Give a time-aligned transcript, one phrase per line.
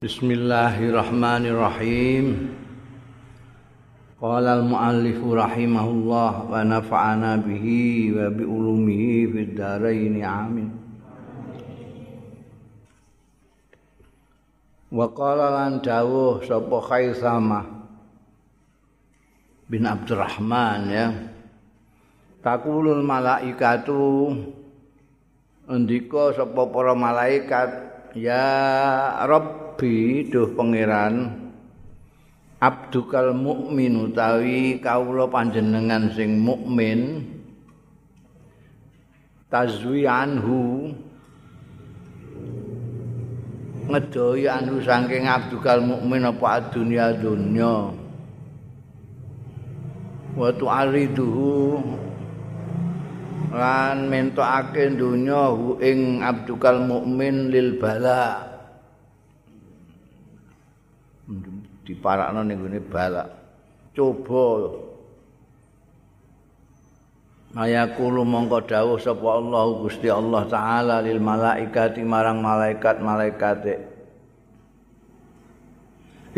[0.00, 2.56] Bismillahirrahmanirrahim.
[4.16, 10.72] Qala al-muallif rahimahullah wa nafa'ana bihi wa bi ulumihi fid dharain amin.
[14.88, 17.60] Wa qala lan dawuh sapa Khaisama
[19.68, 21.12] bin Abdurrahman ya.
[22.40, 24.32] Takulul malaikatu
[25.68, 27.68] ndika sapa para malaikat
[28.16, 28.48] ya
[29.28, 31.40] Rabb Rabbi duh pangeran.
[32.60, 37.24] Abdukal mukmin utawi kawula panjenengan sing mukmin.
[39.48, 40.92] Tazwi anhu.
[43.88, 47.88] Ngedoi anhu saking abdukal mukmin apa dunia dunya.
[50.36, 51.80] Wa tu'ariduhu.
[53.48, 58.49] Lan mentokake dunya hu ing abdukal mukmin lil bala
[61.90, 63.28] diparakno ning gone balak.
[63.90, 64.78] Coba.
[67.50, 73.90] Mayakulu mongko dawuh sapa Allah Gusti Allah taala lil malaikati marang malaikat-malaikate.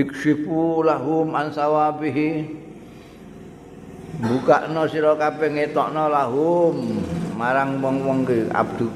[0.01, 2.65] Ikshifu lahum an sawabihi.
[4.25, 7.05] Bukakno sira kabeh ngetokno lahum
[7.37, 8.89] marang wong-wong abdu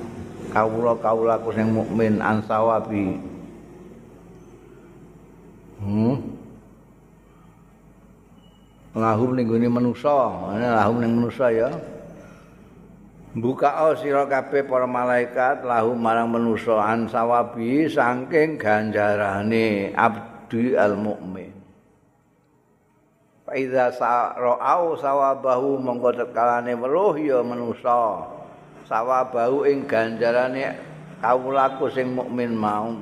[0.57, 3.21] kawula-kawulaku sing mukmin an sawabi.
[5.85, 6.36] Hmm.
[8.97, 10.09] Lahum ning gone manusa,
[10.57, 11.69] lahum ning manusa ya.
[13.37, 21.53] Buka sira kabeh para malaikat lahum marang manusa an sawabi saking ganjarane abdi al mukmin.
[23.45, 28.25] Fa iza sa'ra'u sawabahu mongko tekalane weruh ya manusa.
[28.89, 30.73] Sawabahu ing ganjarane
[31.21, 32.97] kawulaku sing mukmin mau.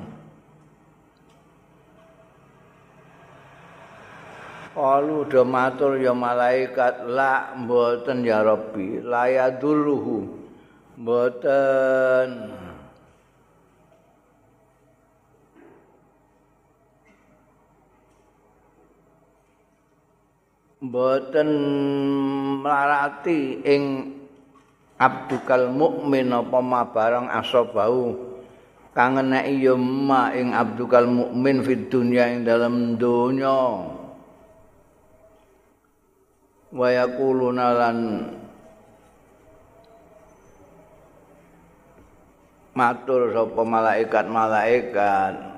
[4.75, 10.27] Qalu do matur ya malaikat la mboten ya Rabbi la yadulluhu.
[10.99, 12.29] Mboten.
[20.83, 21.49] Mboten
[22.59, 23.83] melarati ing
[24.99, 28.11] abdukal mukmin apa ma barang asabau
[28.91, 29.75] kang eneki ya
[30.35, 33.94] ing abdukal mukmin fid dunya ing dalam donya
[36.75, 37.97] wa yaquluna lan
[42.75, 45.55] matur sapa malaikat-malaikat.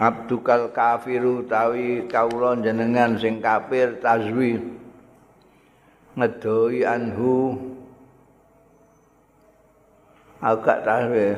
[0.00, 4.56] Abdukal kafiru tawi kawula jenengan sing kafir tazwi.
[6.16, 7.54] Ngedoi anhu.
[10.42, 11.28] Agak tawe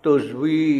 [0.00, 0.70] tuzwi.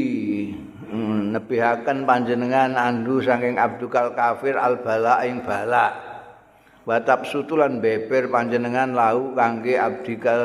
[0.89, 6.12] Hmm, nebihaken panjenengan andu saking abdukal kafir al bala ing bala
[6.83, 10.43] Watab sutulan beber panjenengan lahu kangge abdikal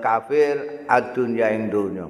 [0.00, 2.08] kafir adunya ing donya.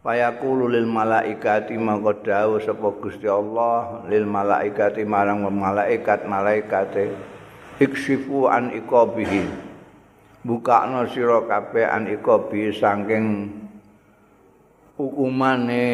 [0.00, 7.12] Fayaqulu lil malaikati mangko dawuh sapa Gusti Allah lil malaikati marang malaikat malaikate
[7.76, 9.44] iksifu an iqabihi.
[10.48, 13.52] Bukakno sira kabeh an iqabi saking
[14.96, 15.84] hukumane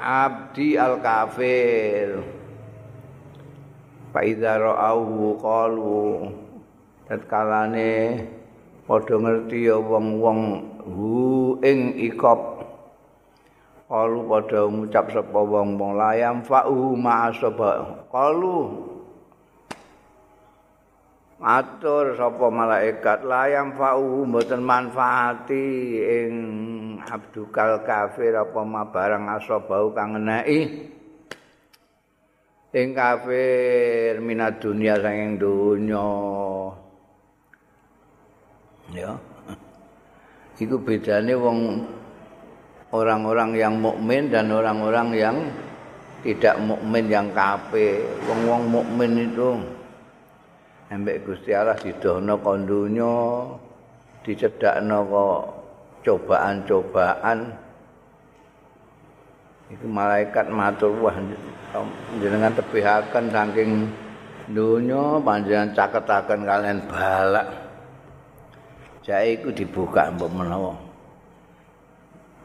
[0.00, 2.35] abdi al kafir.
[4.16, 6.24] Faidza ra'ahu qalu
[7.04, 8.24] tatkalane
[8.88, 10.40] padha ngerti ya wong-wong
[10.88, 12.64] hu ing ikop.
[13.92, 18.88] Qalu padha ngucap sapa wong-wong layam fa'u ma'asaba qalu
[21.36, 25.68] matur sapa malaikat layam fa'u mboten manfaati
[26.00, 26.32] ing
[27.04, 30.95] abdukal kafir apa ma barang asabau kang eneki
[32.76, 36.08] ing kafir minat dunia saking dunya
[38.92, 39.16] ya.
[40.60, 41.88] Itu bedane wong
[42.92, 45.36] orang-orang yang mukmin dan orang-orang yang
[46.20, 48.04] tidak mukmin yang kafir.
[48.28, 49.56] Wong-wong mukmin itu
[50.92, 53.16] embek Gusti Allah didono kon dunya
[54.20, 55.42] dicedakno kok
[56.04, 57.65] cobaan-cobaan
[59.66, 61.16] Iku malaikat matur wah
[62.22, 63.70] jenengan tepihaken saking
[64.54, 67.48] donya panjenengan caketaken kalian balak.
[69.02, 70.74] Jae iku dibuka mbok menawa.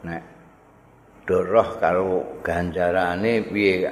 [0.02, 0.22] Nek
[1.22, 3.86] doroh karo ganjarane piye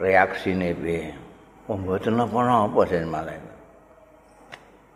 [0.00, 1.12] reaksine piye?
[1.68, 3.58] Oh mboten napa-napa sen malaikat.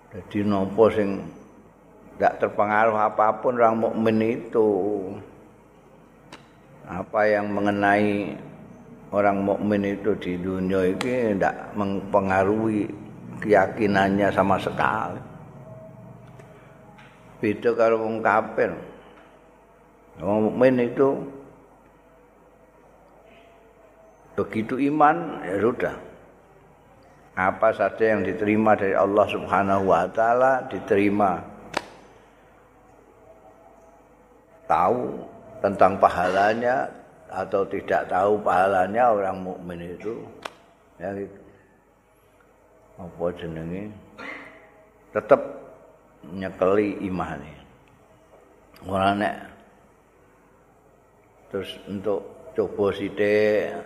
[0.09, 1.21] Dadi napa sing
[2.17, 4.69] tidak terpengaruh apapun orang mukmin itu.
[6.91, 8.35] Apa yang mengenai
[9.15, 12.91] orang mukmin itu di dunia ini tidak mempengaruhi
[13.39, 15.23] keyakinannya sama sekali.
[17.39, 18.19] Beda kalau wong.
[20.19, 21.15] Wong mukmin itu
[24.35, 25.95] begitu iman ya sudah.
[27.39, 31.39] Apa saja yang diterima dari Allah Subhanahu wa taala diterima.
[34.67, 36.89] Tahu tentang pahalanya
[37.31, 40.25] atau tidak tahu pahalanya orang mukmin itu.
[41.01, 41.15] Ya
[43.01, 43.89] apa jenenge?
[45.17, 45.41] Tetap
[46.21, 47.61] nyekeli imane
[48.89, 49.37] ora nek
[51.53, 53.77] terus untuk coba sithik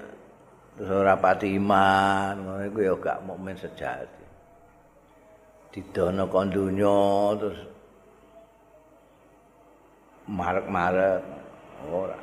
[0.74, 4.22] terus ora pati iman ngono iku ya gak mukmin sejati.
[5.74, 7.58] Didono kon terus
[10.30, 11.22] marek-marek
[11.92, 12.18] ora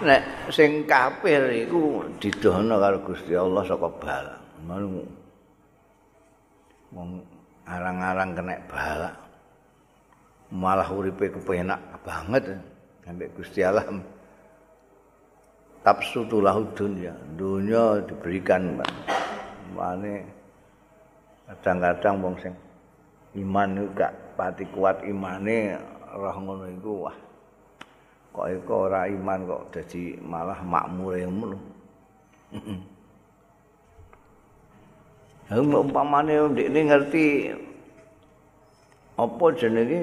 [0.00, 4.36] nek sing kafir iku didono karo Gusti Allah saka bala.
[4.64, 5.04] Manu
[6.92, 7.20] wong
[7.68, 9.10] arang-arang kena bala.
[10.50, 12.58] Malah uripe kepenak banget
[13.04, 13.86] sampai Gusti Allah
[15.84, 17.12] tabsutulahu dunya.
[17.36, 18.80] Dunya diberikan
[19.76, 20.26] mane
[21.46, 22.54] kadang-kadang wong sing
[23.38, 25.78] iman gak pati kuat imane
[26.14, 27.16] roh ngono iku wah
[28.30, 31.58] kok iku ora iman kok dadi malah makmur ngono.
[35.50, 37.26] Heeh umpamane ndekne ngerti
[39.18, 40.02] apa jenenge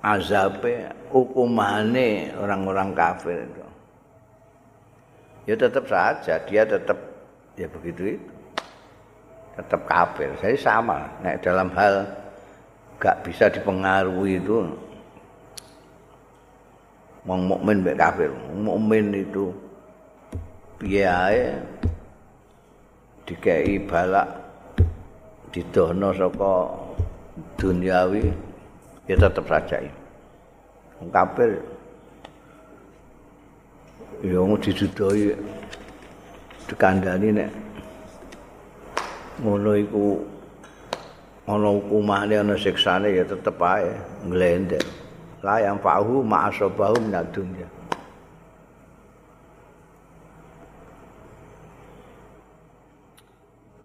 [0.00, 3.64] azabe hukumane orang-orang kafir itu.
[5.50, 6.98] Ya tetap saja dia tetap
[7.58, 8.30] ya begitu itu.
[9.58, 10.30] Tetap kafir.
[10.38, 11.10] Saya sama.
[11.20, 12.06] Nah, dalam hal
[13.00, 14.68] gak bisa dipengaruhi itu.
[17.24, 18.30] Wong mukmin mek kafir.
[18.52, 19.50] Mukmin itu
[20.76, 21.56] piye ae?
[23.24, 24.40] Dikei balak
[25.50, 26.54] didono saka
[27.58, 28.30] duniawi
[29.10, 29.82] ya tetap saja
[31.02, 31.58] wong kafir
[34.22, 35.34] ya mau didudoi
[36.70, 37.50] dikandani nek
[39.42, 40.22] ngono iku
[41.48, 43.94] ana hukumane ana siksane ya tetep ae
[44.26, 44.84] nglendek.
[45.40, 47.64] La yang fahu ma'asabahu minad dunya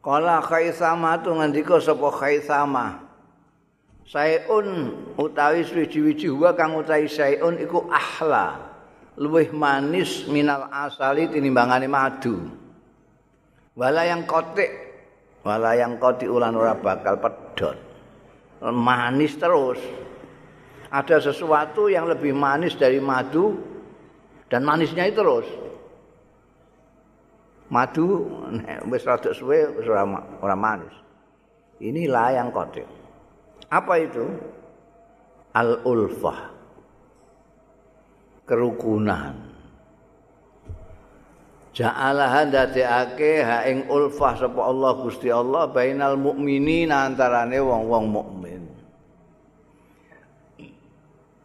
[0.05, 3.01] Kala khaisama tu ngandika sapa khaisama?
[4.05, 8.53] Saiun utawi suwi-wiji huwa kang utawi saiun iku ahla
[9.17, 12.37] luwih manis minal asali tinimbangane madu.
[13.73, 14.84] Wala yang kotik
[15.45, 17.77] wala yang kotik ulan ora bakal pedot
[18.65, 19.77] manis terus
[20.95, 23.57] ada sesuatu yang lebih manis dari madu
[24.47, 25.47] dan manisnya itu terus.
[27.67, 28.29] Madu
[28.87, 29.87] wis rada suwe wis
[30.39, 30.93] ora manis.
[31.81, 32.87] Ini layang kotil.
[33.67, 34.23] Apa itu?
[35.51, 36.39] Al-ulfah.
[38.45, 39.54] Kerukunan.
[41.75, 48.63] Ja'alaha dadekake ha ing ulfah sapa Allah Gusti Allah bainal mukminin antarane wong-wong mukmin.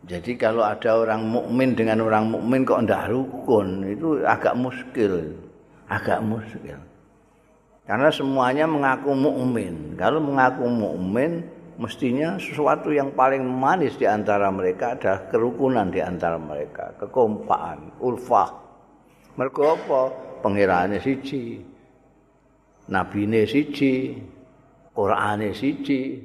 [0.07, 5.35] Jadi kalau ada orang mukmin dengan orang mukmin kok ndak rukun, itu agak muskil.
[5.91, 6.79] Agak muskil.
[7.91, 9.99] Karena semuanya mengaku mukmin.
[9.99, 11.43] Kalau mengaku mukmin,
[11.75, 18.70] mestinya sesuatu yang paling manis di antara mereka adalah kerukunan di antara mereka, kekompakan, ulfah.
[19.39, 20.03] Mergo apa?
[20.41, 21.61] Pengiraane siji.
[22.91, 24.19] Nabine siji,
[24.91, 26.19] Qur'ane siji.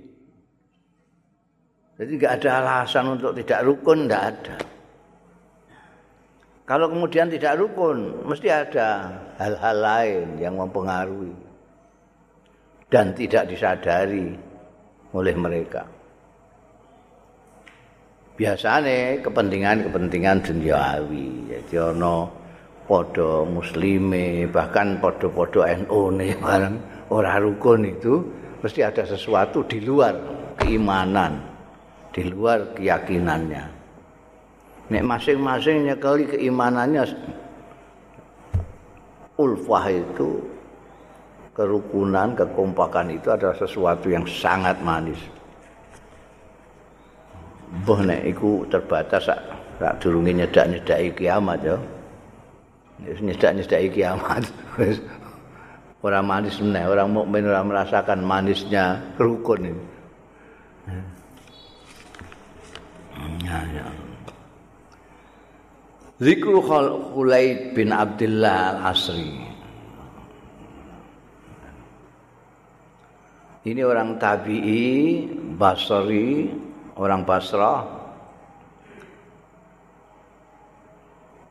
[1.95, 4.55] Jadi nggak ada alasan untuk tidak rukun, tidak ada.
[6.65, 11.37] Kalau kemudian tidak rukun, mesti ada hal-hal lain yang mempengaruhi
[12.89, 14.33] dan tidak disadari
[15.13, 15.85] oleh mereka.
[18.35, 22.44] Biasanya kepentingan-kepentingan duniawi, jadi ono
[22.85, 26.37] podo muslime, bahkan podo-podo NU nih,
[27.09, 28.21] orang rukun itu
[28.61, 30.15] mesti ada sesuatu di luar
[30.61, 31.55] keimanan.
[32.15, 33.63] di luar keyakinannya.
[34.87, 37.03] Nek masing-masing nyekali keimanannya
[39.35, 40.39] ulfah itu
[41.51, 45.19] kerukunan, kekompakan itu adalah sesuatu yang sangat manis.
[47.83, 49.39] Boh nek iku terbatas sak
[49.75, 51.75] sak durunge nyedak-nyedaki kiamat ya.
[53.03, 54.47] Wis nyedak-nyedaki kiamat.
[56.05, 59.83] orang manis meneh, orang mukmin ora merasakan manisnya rukun ini.
[63.41, 63.85] Ya, ya.
[66.21, 69.33] Zikru Khulaid bin Abdullah Al-Asri.
[73.65, 75.25] Ini orang tabi'i,
[75.57, 76.53] Basri,
[77.01, 77.81] orang Basrah.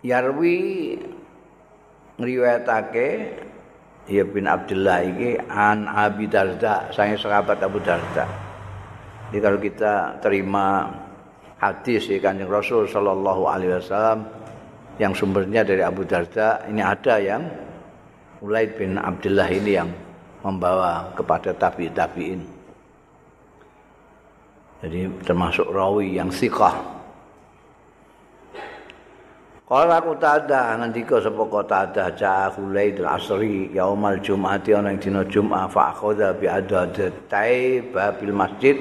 [0.06, 0.94] Yarwi
[2.20, 3.08] ngriwayatake
[4.06, 8.28] ya bin Abdullah iki an Abi Darda, saya sahabat Abu Darda.
[9.32, 10.94] Jadi kalau kita terima
[11.58, 14.28] hadis ya Kanjeng Rasul sallallahu alaihi wasallam
[15.00, 17.42] yang sumbernya dari Abu Darda, ini ada yang
[18.44, 19.90] Ulaid bin Abdullah ini yang
[20.44, 22.44] membawa kepada tabi tabiin.
[24.84, 26.93] Jadi termasuk rawi yang sikah.
[29.74, 35.90] Kala kutada ngendika sapa kutada ja Hulaid al-Asri yaumal Jum'ati ana ing dina Jum'ah fa
[35.90, 38.78] akhadha bi adadatai babil masjid.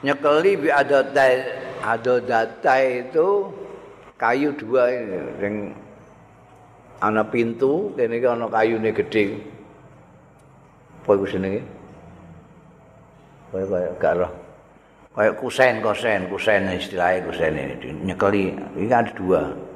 [0.00, 1.44] Nyekeli bi adatai
[1.84, 3.52] adadatai itu
[4.16, 5.56] kayu dua ini yang
[7.04, 9.36] ana pintu kene iki ana kayune gedhe.
[11.04, 11.60] Apa iku jenenge?
[13.52, 14.32] Kaya kaya gak roh.
[15.12, 19.73] Kaya kusen kusen kusen istilahnya kusen ini nyekeli ini ada dua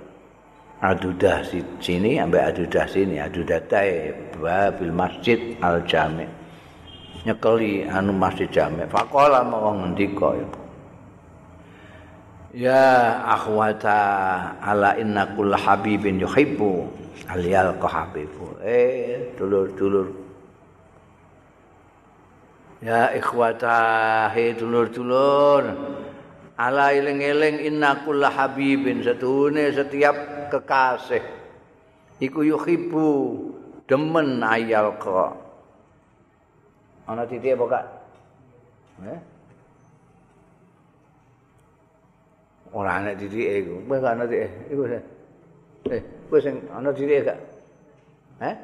[0.79, 1.43] adudah
[1.83, 3.17] sini sampai adudah sini.
[3.19, 6.27] Adudah tay babil masjid al jami
[7.27, 8.87] nyekeli anu masjid jami.
[8.87, 10.49] Fakola mau ngendiko ya.
[12.57, 12.87] Ya
[13.29, 14.01] akhwata
[14.65, 16.89] ala inna kull habibin yuhibbu.
[17.29, 18.57] Aliyal habibu.
[18.65, 20.09] Eh dulur dulur.
[22.81, 25.63] Ya ikhwata he dulur dulur.
[26.59, 29.05] Ala eling-eling inna kull habibin.
[29.05, 30.17] Setune setiap
[30.50, 31.25] kekasih.
[32.19, 33.07] Iku yuhibbu
[33.87, 35.37] demen ayal ka
[37.09, 37.85] ana titik apa kak?
[39.07, 39.21] Eh
[42.75, 43.75] ora ana titik iku.
[43.87, 44.83] Gak ana titik iku
[45.88, 47.38] eh kowe sing ana titik gak
[48.43, 48.55] eh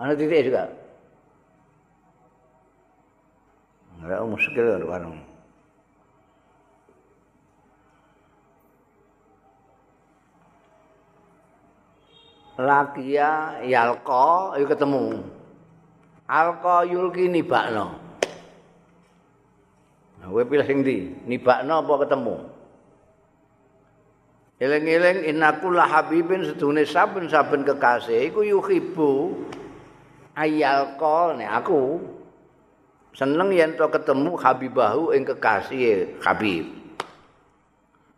[0.00, 0.66] ana titik juga?
[4.02, 5.14] Ora muskil karo
[12.62, 15.04] lakia yalqa ayo ketemu.
[16.30, 17.98] Alqa yulki nibakno.
[20.22, 21.26] Nah kowe pilih sing ndi?
[21.26, 22.36] Nibakno apa ketemu?
[24.62, 29.34] Eling-eling innaku habibin sedune saben-saben kekasih iku yuhibbu
[30.38, 31.98] ayalqa nek aku
[33.10, 36.70] seneng yen to ketemu habibahu ing kekasih habib.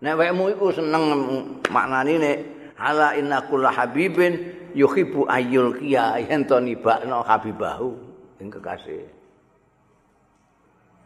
[0.04, 1.02] Nek wekmu iku seneng
[1.72, 2.38] maknane nek
[2.78, 7.94] ala inna kulla habibin yuhibbu ayyul qiya yen to nibakno habibahu
[8.42, 9.06] ing kekasih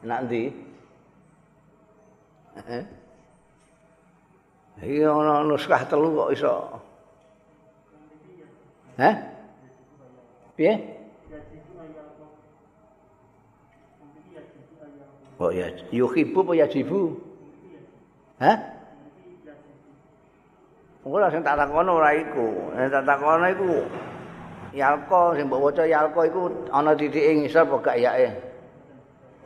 [0.05, 0.43] enak ndi
[4.79, 6.55] Iya ana nuskah telu kok iso.
[8.95, 9.15] Hah?
[10.55, 10.75] Piye?
[15.39, 17.19] Oh ya, yuhibbu apa yajibu?
[18.39, 18.77] Hah?
[21.07, 22.75] Ora sing tak takono ora iku.
[22.75, 23.87] Sing tak takono iku
[24.75, 26.43] Yalko sing mbok waca Yalko iku
[26.75, 28.28] ana titike ngisor apa gak yake?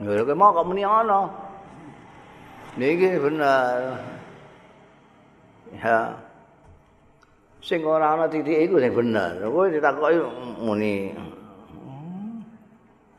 [0.02, 1.28] Lho kowe mau kok muni ana.
[2.80, 4.00] Niki bener.
[5.76, 6.16] Ya.
[7.61, 9.37] Sing ora ana titike iku sing bener.
[9.44, 10.18] Kowe ditakoki
[10.59, 11.12] muni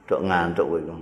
[0.09, 0.95] Dok ngantuk kowe iku.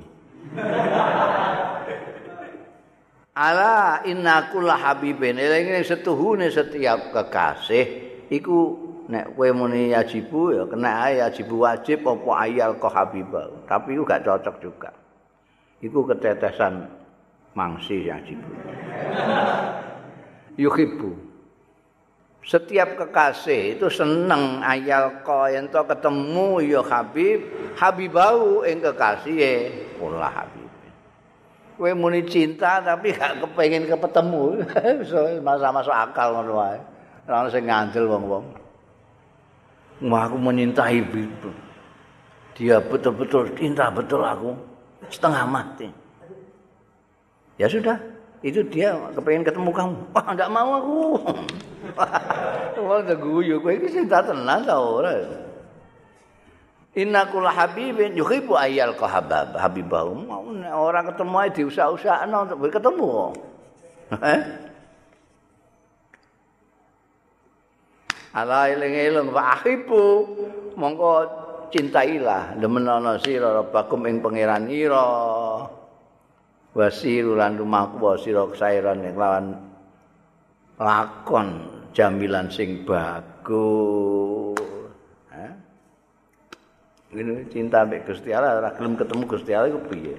[3.31, 5.39] Ala inna kulla habibin.
[5.39, 7.88] Eling setuhune setiap kekasih.
[8.27, 8.57] Iku
[9.07, 13.47] nek kowe muni yajibu ya kena ae yajibu wajib apa ayal ko habibah.
[13.67, 14.91] Tapi iku gak cocok juga.
[15.79, 16.91] Iku ketetesan
[17.55, 18.51] mangsi yajibu.
[20.63, 21.31] Yuhibbu.
[22.41, 27.47] Setiap kekasih itu seneng ayal ko yen ketemu ya habib
[27.77, 29.69] habibau ing kekasih
[30.01, 30.70] kula habib
[31.81, 34.61] kowe muni cinta tapi gak kepengin ketemu
[35.47, 36.77] masa-masa akal ngono wae
[37.25, 38.61] ora sing ngandel wong-wong
[40.09, 41.29] aku menyintai ibu.
[42.57, 44.57] Dia betul-betul cinta betul aku.
[45.13, 45.88] Setengah mati.
[47.61, 48.01] Ya sudah,
[48.41, 49.97] itu dia kepengen ketemu kamu.
[50.17, 50.97] Wah, enggak mau aku.
[52.81, 53.61] Wah, udah guyu.
[53.61, 55.13] Kowe iki cinta tenan ta ora?
[56.91, 60.27] Inna kula habibin yuhibbu ayyal qahabab habibahu.
[60.75, 63.10] Orang ketemu ae diusah-usahno untuk ketemu.
[68.31, 70.24] Ala eling-eling wa ahibu
[70.75, 71.12] mongko
[71.71, 75.07] cintailah demen ana sira rabbakum ing pangeran ira.
[76.71, 79.60] wasiru lan rumahku wasira sairan lawan
[80.79, 84.40] lakon jamilan sing bagus
[87.11, 90.15] ini cinta mbek Gusti Allah ora gelem ketemu Gusti Allah iku piye?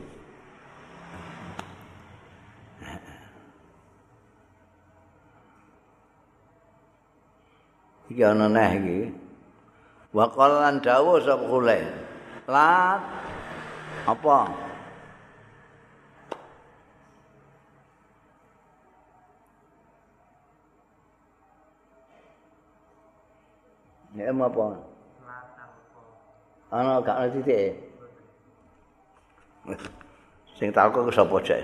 [8.12, 9.00] Iki ana neh iki.
[10.12, 11.80] Wa qala lan dawuh sapa kule
[12.44, 13.00] lat
[14.04, 14.52] apa?
[24.12, 24.91] Ya apa?
[26.72, 27.76] Ana gak ana titik.
[30.56, 31.62] Sing talko ku sapa cek?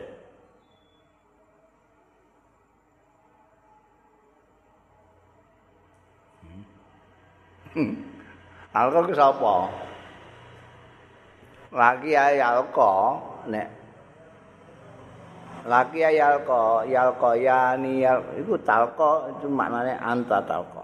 [8.76, 9.54] Alko ku sapa?
[11.72, 12.92] Laki ae alko
[13.48, 13.68] nek
[15.68, 20.80] Laki ae alko, yalko yani yal, iku talko itu maknane anta talko.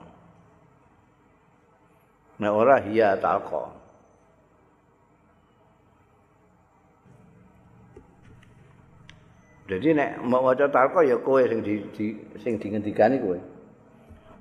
[2.36, 3.83] Nek ora hiya talko.
[9.64, 13.40] Jadi nek mau waca talko ya kowe sing di, di sing dingendikani kowe.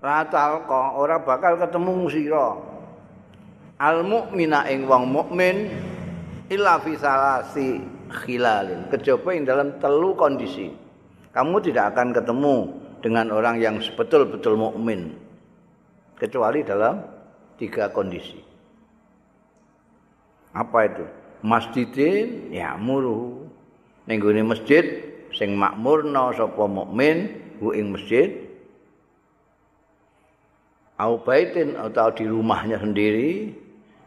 [0.03, 2.59] Ra talko ora bakal ketemu sira.
[3.79, 5.71] Al mukmina ing wong mukmin
[6.51, 7.79] illa fi salasi
[8.11, 8.91] khilalin.
[8.91, 10.75] Kejaba ing dalam telu kondisi.
[11.31, 12.55] Kamu tidak akan ketemu
[12.99, 15.15] dengan orang yang betul-betul mukmin
[16.19, 16.99] kecuali dalam
[17.55, 18.43] tiga kondisi.
[20.51, 21.05] Apa itu?
[21.47, 23.47] Masjidin ya muru.
[24.03, 28.29] Ning masjid sing makmurna sapa mukmin hu ing masjid.
[31.01, 33.49] Au baitin atau di rumahnya sendiri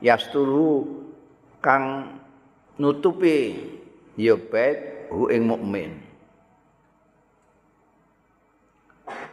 [0.00, 0.87] yasturu
[1.59, 2.14] kang
[2.78, 3.59] nutupi
[4.14, 5.90] ya bait hu ing mukmin.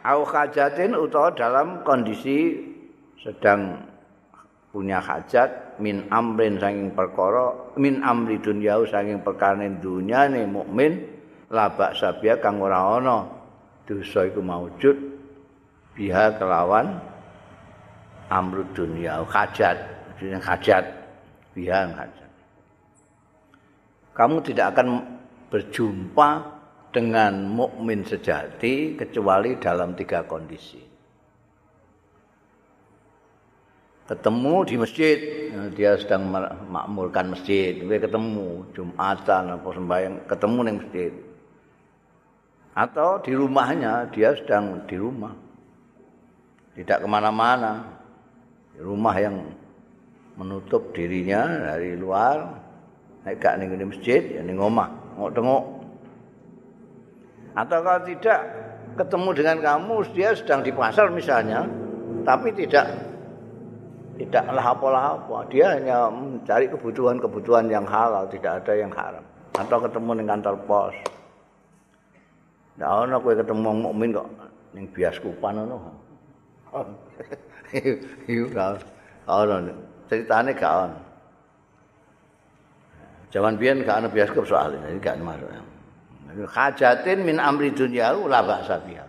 [0.04, 2.60] Au hajatin utawa dalam kondisi
[3.16, 3.80] sedang
[4.68, 11.13] punya hajat min amrin saking perkara min amri dunya saking perkara dunyane mukmin
[11.50, 13.18] labak sabia kang ora ana.
[13.84, 14.96] Dosa iku maujud
[15.92, 16.98] biha kelawan
[18.32, 19.76] amrud dunia hajat
[20.16, 20.84] jeneng hajat
[21.52, 22.30] biha hajat
[24.14, 24.88] kamu tidak akan
[25.50, 26.30] berjumpa
[26.94, 30.78] dengan mukmin sejati kecuali dalam tiga kondisi.
[34.06, 35.18] Ketemu di masjid.
[35.74, 37.74] Dia sedang memakmurkan masjid.
[37.74, 40.14] Dia ketemu jumatan apa sembahyang.
[40.30, 41.12] Ketemu di masjid
[42.74, 45.32] atau di rumahnya dia sedang di rumah.
[46.74, 47.86] Tidak ke mana-mana.
[48.74, 49.38] Di rumah yang
[50.34, 52.62] menutup dirinya dari luar.
[53.24, 55.64] Naik gak di masjid ya nih ngomah ngok tengok
[57.54, 58.40] atau kalau tidak
[58.98, 61.64] ketemu dengan kamu dia sedang di pasar misalnya
[62.26, 62.90] tapi tidak
[64.18, 69.24] tidak lah apa dia hanya mencari kebutuhan-kebutuhan yang halal tidak ada yang haram.
[69.54, 70.54] Atau ketemu dengan kantor
[72.74, 74.28] Ndak ana kowe ketemu wong mukmin kok
[74.74, 75.76] ning biaskupan ngono.
[78.30, 78.82] Iku gak
[79.30, 79.74] ana.
[80.10, 80.98] Ceritane gak ana.
[83.30, 85.50] Jaman biyen gak ana bioskop soalnya, jadi gak masuk.
[86.50, 89.06] Hajatin min amri dunya la ba'sa biha.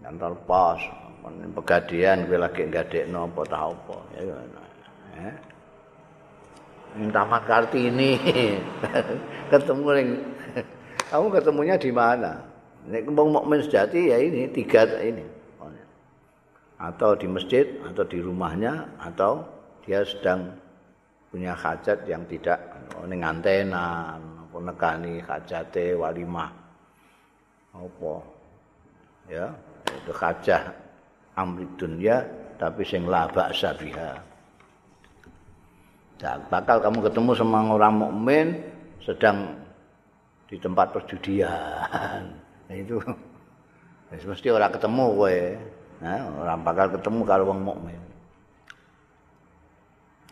[0.00, 0.80] Kantor pos,
[1.60, 3.96] pegadian kowe lagi ngadekno apa ta apa.
[4.16, 4.36] Ya
[5.28, 5.36] eh.
[6.96, 8.18] Minta Kartini
[9.52, 10.08] ketemu ning
[11.10, 12.38] kamu ketemunya di mana?
[12.86, 15.26] Nek mukmin sejati ya ini tiga ini.
[16.80, 19.44] Atau di masjid atau di rumahnya atau
[19.84, 20.48] dia sedang
[21.28, 22.56] punya hajat yang tidak
[23.04, 26.48] ning antena apa nekani hajate walimah.
[27.76, 28.14] Apa?
[29.28, 29.52] Ya,
[29.92, 30.72] itu hajah
[31.36, 32.24] amri dunya
[32.56, 34.16] tapi sing la ba'sa biha.
[36.16, 38.46] Dan bakal kamu ketemu sama orang mukmin
[39.04, 39.59] sedang
[40.50, 42.26] di tempat perjudian.
[42.82, 42.98] Itu
[44.10, 45.38] wis mesti ora ketemu kowe.
[46.02, 48.02] Nah, ora bakal ketemu karo wong mukmin.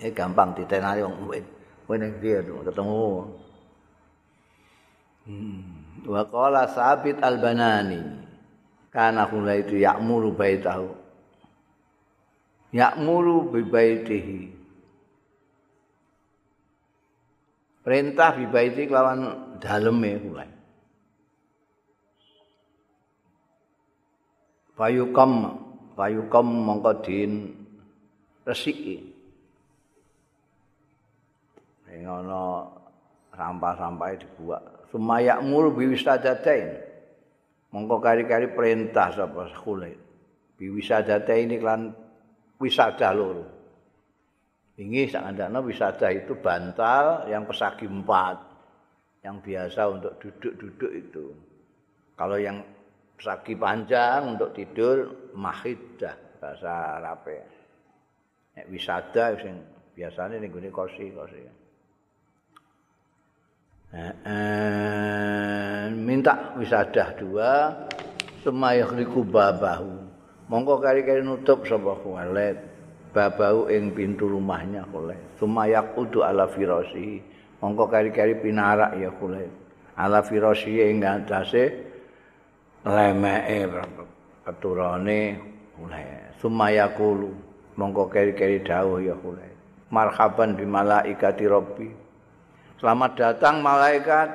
[0.02, 1.44] Eh gampang ditenani wong mukmin.
[1.86, 3.30] Kowe ning dia ketemu.
[5.30, 5.62] Hmm.
[6.02, 8.02] Wa qala Sabit al-Banani
[8.90, 10.88] kana kula itu ya'muru baitahu.
[12.74, 14.40] Ya'muru bi baitihi.
[17.86, 20.46] Perintah bi baiti kelawan daleme kuwi.
[24.78, 25.32] Payukam,
[25.98, 27.50] payukam mongko din
[28.46, 29.02] resiki.
[31.90, 32.68] Ing ana
[33.34, 36.78] sampah-sampah dibuat sumayak mul biwisadatain
[37.72, 39.96] mongko kari-kari perintah sapa khulit
[40.58, 41.94] biwisadatain ini kan
[42.58, 43.46] wisada loro.
[44.78, 48.47] Ini sakandana wisada itu bantal yang pesagi empat
[49.26, 51.26] yang biasa untuk duduk-duduk itu.
[52.18, 52.62] Kalau yang
[53.18, 57.42] pesagi panjang untuk tidur mahidah bahasa Arab ya
[58.70, 59.58] wisada sing
[59.94, 61.42] biasanya ning gone kursi kursi
[65.98, 67.72] minta wisadah dua
[68.44, 70.06] semaya khliku babahu.
[70.48, 72.56] Mongko kari-kari nutup sapa khuwalet
[73.12, 77.20] babahu ing pintu rumahnya khuwalet semaya kudu ala firasi
[77.58, 79.50] mongko kari-kari pinarak ya khuwalet
[79.98, 81.64] ala firasi ing ngantase
[82.86, 83.66] lemeke
[84.46, 85.38] keturane
[85.74, 87.30] khuwalet semaya kulu
[87.74, 89.54] mongko kari-kari dawuh ya khuwalet
[89.90, 92.08] marhaban bimalaikati rabbi
[92.78, 94.30] Selamat datang malaikat.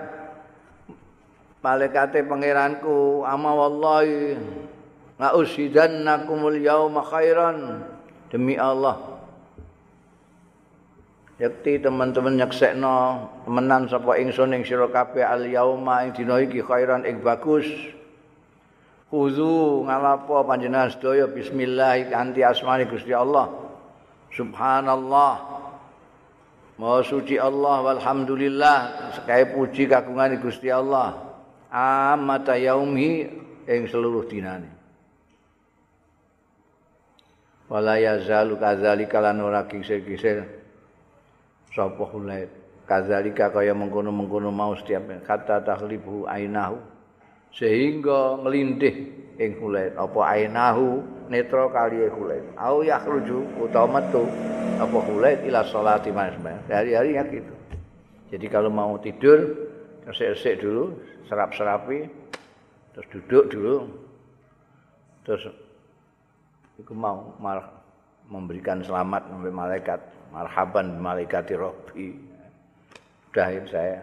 [1.64, 4.36] Malaikate pangeranku, ama wallahi
[5.16, 7.88] la usidannakumul yauma khairan.
[8.28, 9.13] Demi Allah.
[11.44, 12.96] Yakti teman-teman nyeksekno
[13.44, 17.68] temenan sapa ingsun ing sira kabeh al yauma ing dina iki khairan ing bagus.
[19.12, 23.52] Khuzu ngalapo panjenengan sedaya bismillah kanthi asmane Gusti Allah.
[24.32, 25.34] Subhanallah.
[26.80, 28.78] Maha suci Allah walhamdulillah
[29.20, 31.28] sekaya puji kagungan Gusti Allah.
[31.68, 33.28] Amata yaumi
[33.68, 34.72] ing seluruh dinane.
[37.68, 40.63] Wala yazalu kadzalika lan ora kisir-kisir
[41.74, 42.50] sapa hulait.
[42.84, 46.78] Kadzalika kaya mengkono-mengkono mau setiap kata takhlibu ainahu
[47.54, 48.96] sehingga ngelindih
[49.40, 52.44] ing hulait apa ainahu netra kali hulait.
[52.60, 54.26] Au yakhruju utawa metu
[54.78, 56.60] apa hulait ila salati masbah.
[56.68, 57.54] Hari-hari ya gitu.
[58.34, 59.70] Jadi kalau mau tidur,
[60.10, 60.98] resik-resik dulu,
[61.30, 62.10] serap-serapi,
[62.98, 63.78] terus duduk dulu,
[65.22, 65.54] terus
[66.82, 67.38] itu mau
[68.26, 70.00] memberikan selamat sampai malaikat,
[70.34, 72.18] marhaban malaikati robbi.
[73.30, 74.02] Sudah saya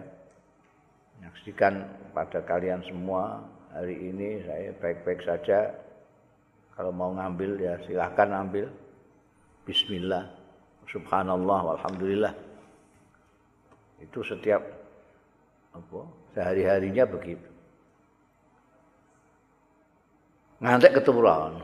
[1.18, 3.42] menyaksikan pada kalian semua
[3.74, 5.74] hari ini saya baik-baik saja.
[6.78, 8.70] Kalau mau ngambil ya silahkan ambil.
[9.66, 10.40] Bismillah.
[10.90, 12.34] subhanallah walhamdulillah
[14.02, 14.58] itu setiap
[15.70, 16.00] apa
[16.34, 17.46] sehari-harinya begitu
[20.58, 21.62] ngantek keturun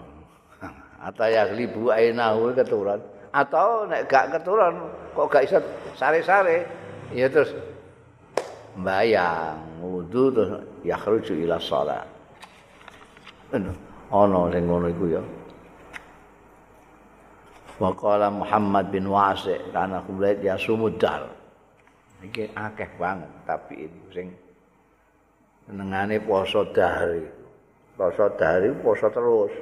[1.11, 3.03] atau ya libu ainahu keturun
[3.37, 4.81] atau nek gak keturun
[5.13, 5.59] kok gak bisa
[5.93, 6.65] sare-sare
[7.13, 7.53] ya terus
[8.81, 12.01] bayang wudu terus yakhruju ila shalah
[14.09, 15.23] ono sing ngono iku ya
[17.77, 21.29] Waqala Muhammad bin Wasi karena kulit ya sumudal.
[22.25, 24.33] Iki akeh banget tapi ini sing
[25.69, 27.21] senengane poso dahari.
[27.93, 29.53] Poso dahari poso terus.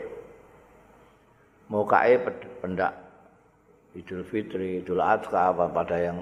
[1.66, 2.14] Mau kae
[2.62, 3.03] pendak
[3.94, 6.18] Idul Fitri, Idul Adha apa pada yang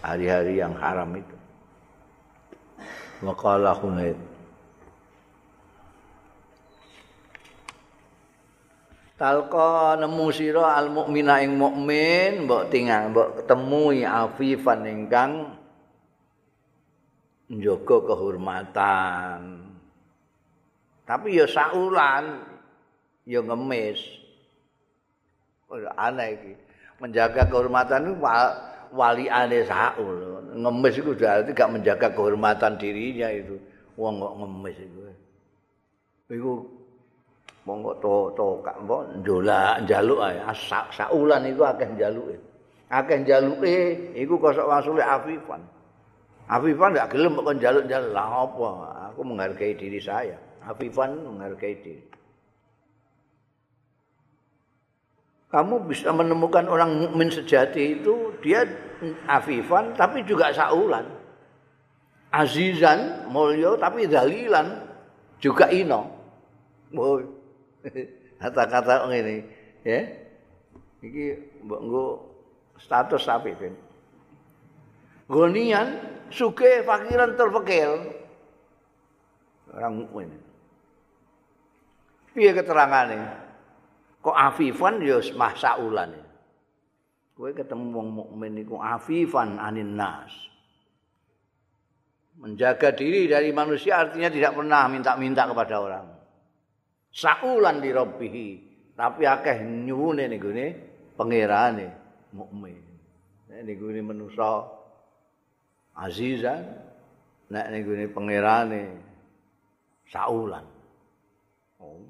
[0.00, 1.36] hari-hari yang haram itu.
[3.20, 4.16] Waqala Hunaid
[9.20, 15.60] Talqa nemu sira al mukmina ing mukmin mbok tinggal mbok ketemu afifan ingkang
[17.52, 19.60] njaga kehormatan.
[21.04, 22.48] Tapi ya saulan
[23.28, 24.00] ya ngemis.
[26.00, 26.52] Aneh iki.
[27.00, 28.20] Menjaga kehormatan
[28.92, 30.44] wali ane saul.
[30.52, 33.56] Ngemis itu berarti gak menjaga kehormatan dirinya itu.
[33.96, 35.00] Wong kok ngemis itu.
[36.30, 36.52] Iku
[37.64, 40.38] monggo to to kak mbok ndolak njaluk ae.
[40.92, 42.36] Saulan iku akeh njaluke.
[42.92, 43.76] Akeh njaluke
[44.12, 45.64] iku kosok wasule afifan.
[46.52, 48.12] Afifan gak gelem kok njaluk-njaluk.
[48.12, 48.68] Lah apa?
[49.08, 50.36] Aku menghargai diri saya.
[50.68, 52.10] Afifan menghargai diri
[55.50, 58.62] kamu bisa menemukan orang mukmin sejati itu dia
[59.26, 61.02] afifan tapi juga saulan.
[62.30, 64.86] Azizan mulya tapi dalilan
[65.42, 66.06] juga ino.
[68.40, 69.42] Kata-kata ngene
[69.82, 70.00] ya.
[71.02, 71.24] Iki
[71.66, 72.04] mbok nggo
[72.78, 73.74] status ben
[75.26, 75.98] gonian
[76.30, 78.14] suke fakiran terpekil.
[79.74, 80.30] Orang mukmin.
[82.30, 83.39] Piye keterangane
[84.20, 85.52] kok afifan ya mah
[87.40, 90.28] kowe ketemu wong mukmin iku afifan anin nas.
[92.36, 96.06] Menjaga diri dari manusia artinya tidak pernah minta-minta kepada orang.
[97.08, 98.48] Saulan di rabbihi.
[98.92, 100.66] Tapi akeh nyuwune niku ne
[101.16, 101.88] pangerane
[102.36, 102.76] mukmin.
[103.64, 104.68] Niku ne manusa
[105.96, 106.60] azizan
[107.48, 108.82] nek ning gone pangerane
[110.12, 110.64] saulan.
[111.80, 112.04] Oh,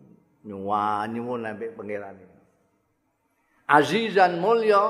[0.44, 2.24] nyuwani mun nek pangerane.
[3.70, 4.82] Azizan mulya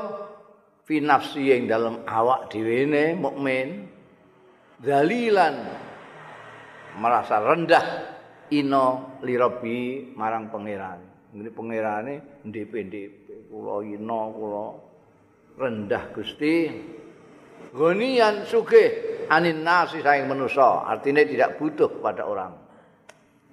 [0.88, 3.86] fi nafsi ing dalam awak dhewe ne mukmin
[4.80, 5.54] dalilan
[6.96, 7.86] merasa rendah
[8.50, 11.34] ino lirobi marang pangerane.
[11.36, 13.12] Ini pangerane ndep-ndep
[13.52, 14.66] kula ino kula
[15.60, 16.56] rendah Gusti.
[17.70, 22.69] Gonian sugih anin nasi saing manusa, artinya tidak butuh pada orang.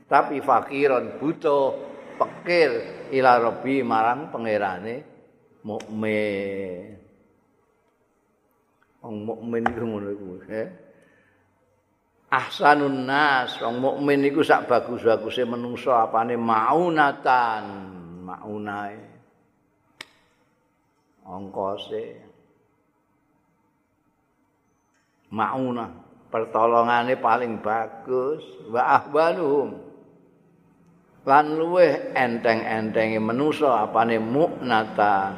[0.07, 1.75] Tapi fakiron butuh
[2.15, 2.71] pikir
[3.11, 5.03] ila rabbi marang pangerane
[5.67, 6.95] mukmin.
[9.03, 10.67] Wong mukmin iku ngono iku, eh.
[12.27, 17.63] Ahsanun nas, wong mukmin iku sak bagus-baguse menungsa apane maunatan,
[18.23, 18.99] maunae.
[21.27, 22.27] Ongkose.
[25.31, 25.91] mauna
[26.31, 29.86] pertolongane paling bagus wa ahwanuhum
[31.27, 35.35] lan luweh enteng-entenge manusa apane muknatan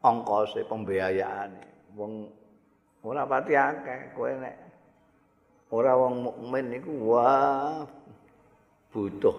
[0.00, 2.32] ongkose pembiayaane wong
[3.04, 4.56] ora pati akeh kowe nek
[5.68, 7.84] ora wong mukmin iku wah
[8.92, 9.36] butuh.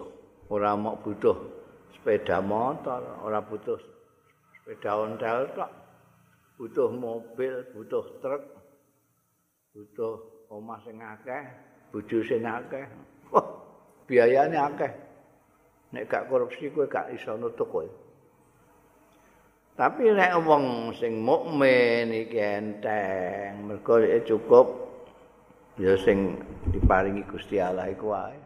[0.50, 1.38] Ora mau butuh
[1.94, 3.78] sepeda motor, ora butuh
[4.60, 5.70] sepeda ontel tok.
[6.54, 8.42] Butuh mobil, butuh truk,
[9.74, 11.42] butuh omah sing akeh,
[11.90, 12.86] bojo sing akeh.
[13.34, 13.42] Wah,
[14.06, 14.92] biayane akeh.
[15.90, 17.86] Nek gak korupsi kowe gak iso nutuk kowe.
[19.74, 24.66] Tapi nek wong sing mukmin iki enteng, mergo cukup
[25.74, 26.38] ya sing
[26.70, 28.38] diparingi Gusti Allah iku wae.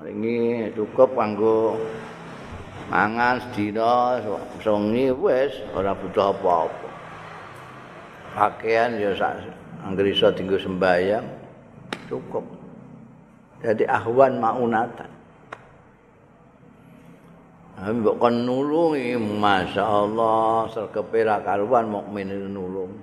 [0.00, 1.76] Ini cukup kanggo
[2.88, 4.16] mangan sedina
[4.64, 6.79] songi wis ora butuh apa-apa.
[8.40, 9.52] Pakaian ya sak
[9.84, 11.28] anggere iso dienggo sembayang
[12.08, 12.40] cukup.
[13.60, 15.12] Jadi ahwan maunatan.
[17.84, 22.96] Ami mbok kon nulungi masyaallah sergepe ra karuan mukmin nulung.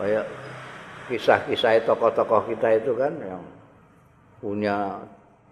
[0.00, 0.32] Kayak
[1.12, 3.44] kisah-kisah tokoh-tokoh kita itu kan yang
[4.40, 5.04] punya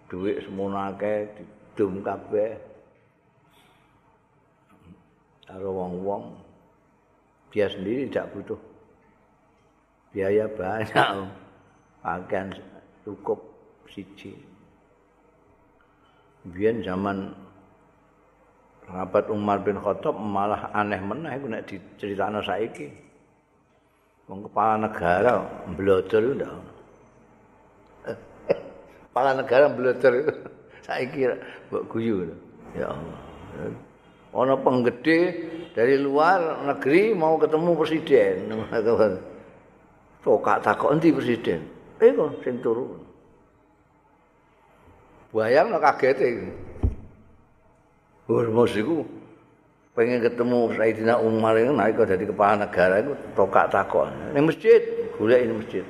[0.09, 2.57] duit semono akeh didum kabeh
[5.45, 6.46] karo wong-wong
[7.51, 8.59] dia sendiri tidak butuh.
[10.11, 11.27] Biaya banyak.
[12.01, 12.55] Pakaian
[13.03, 13.39] cukup
[13.91, 14.35] siji.
[16.47, 17.35] Biyen zaman
[18.87, 22.87] Rabat Umar bin Khattab malah aneh meneh iku nek diceritakno saiki.
[24.31, 26.51] Wong kepala negara mblodor ndak
[29.07, 30.11] kepala negara belajar
[30.83, 31.31] saiki
[31.71, 32.27] mbok guyu
[32.75, 33.19] ya Allah
[34.35, 35.19] ana penggede
[35.71, 38.51] dari luar negeri mau ketemu presiden.
[40.25, 41.63] Tokak takok endi presiden?
[42.03, 42.99] Eh kok sing turu?
[45.31, 46.49] Bayang no kaget iki
[48.27, 49.07] Hormos iku
[49.95, 54.11] pengen ketemu Sayyidina Umar itu naik dari kepala negara itu tokak takok.
[54.35, 54.81] Ini masjid
[55.15, 55.85] golek ini masjid.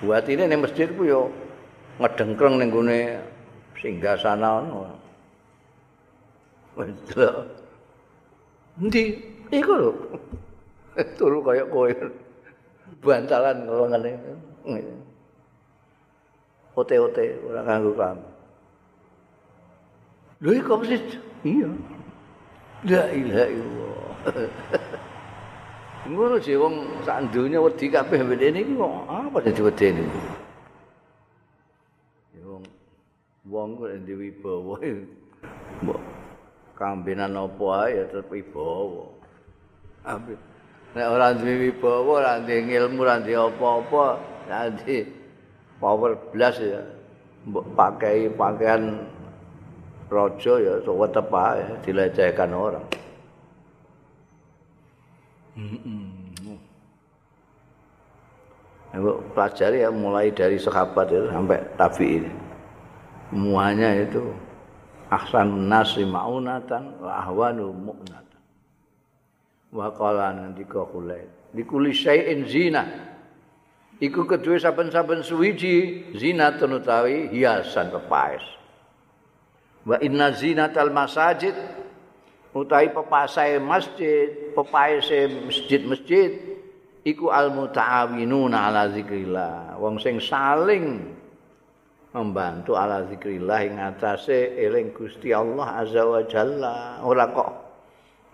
[0.00, 1.26] Buat ini ini masjid itu yo
[1.98, 3.18] ngedengkleng ning gone
[3.82, 4.94] singgasana ono.
[6.80, 7.36] Wedok.
[8.80, 9.04] Endi?
[9.52, 9.92] Iku lho.
[11.20, 11.92] Turu kaya kowe.
[13.04, 14.12] Bantalan ngene.
[16.76, 18.24] Ote-ote ora kanggo kamu.
[20.40, 21.68] Lho iku mesti iya.
[22.88, 24.08] La ilaha illallah.
[26.08, 30.40] Ngono sih wong sak donya wedi kabeh ngene iki kok apa dadi wedene iki?
[33.50, 34.82] wong kok ndek wibawa mbok
[36.80, 38.00] kambenan apa ae?
[38.00, 39.12] Ya tetep wibawa.
[40.08, 40.40] Ambil.
[40.96, 44.04] Nek ora duwe wibawa ora duwe ilmu ora duwe apa-apa
[44.48, 45.04] nanti
[45.76, 46.80] power blas ya
[47.44, 49.04] mbok pakai pakaian
[50.08, 52.86] raja ya sok tetep ae dilecehkan orang.
[58.90, 62.26] Ibu pelajari ya mulai dari sahabat itu sampai tabi'in.
[63.30, 64.34] semuanya itu
[65.10, 68.40] ahsan nasi maunatan wa ahwanu mu'natan
[69.74, 72.84] wa qala nandika kulai dikuli syai'in zina.
[74.00, 78.40] Iku kedua saben-saben suwiji zina tenutawi hiasan pepaes.
[79.84, 81.52] Wa inna zinatal masajid
[82.56, 86.32] utawi pepasai masjid pepaese masjid-masjid
[87.04, 89.76] iku al mutaawinuna ala zikrillah.
[89.76, 91.12] Wong sing saling
[92.10, 96.98] membantu ala zikrillah ing atase eling Gusti Allah azza wa jalla.
[97.06, 97.50] Ora kok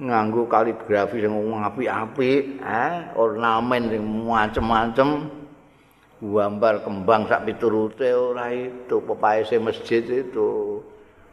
[0.01, 5.11] nganggo kaligrafi sing apik-apik eh ornamen sing macem-macem.
[6.17, 8.97] Gambar kembang sak piturute ora itu.
[9.05, 10.81] Pepaese masjid itu.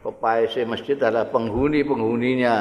[0.04, 2.56] Pepaese masjid adalah penghuni-penghuninya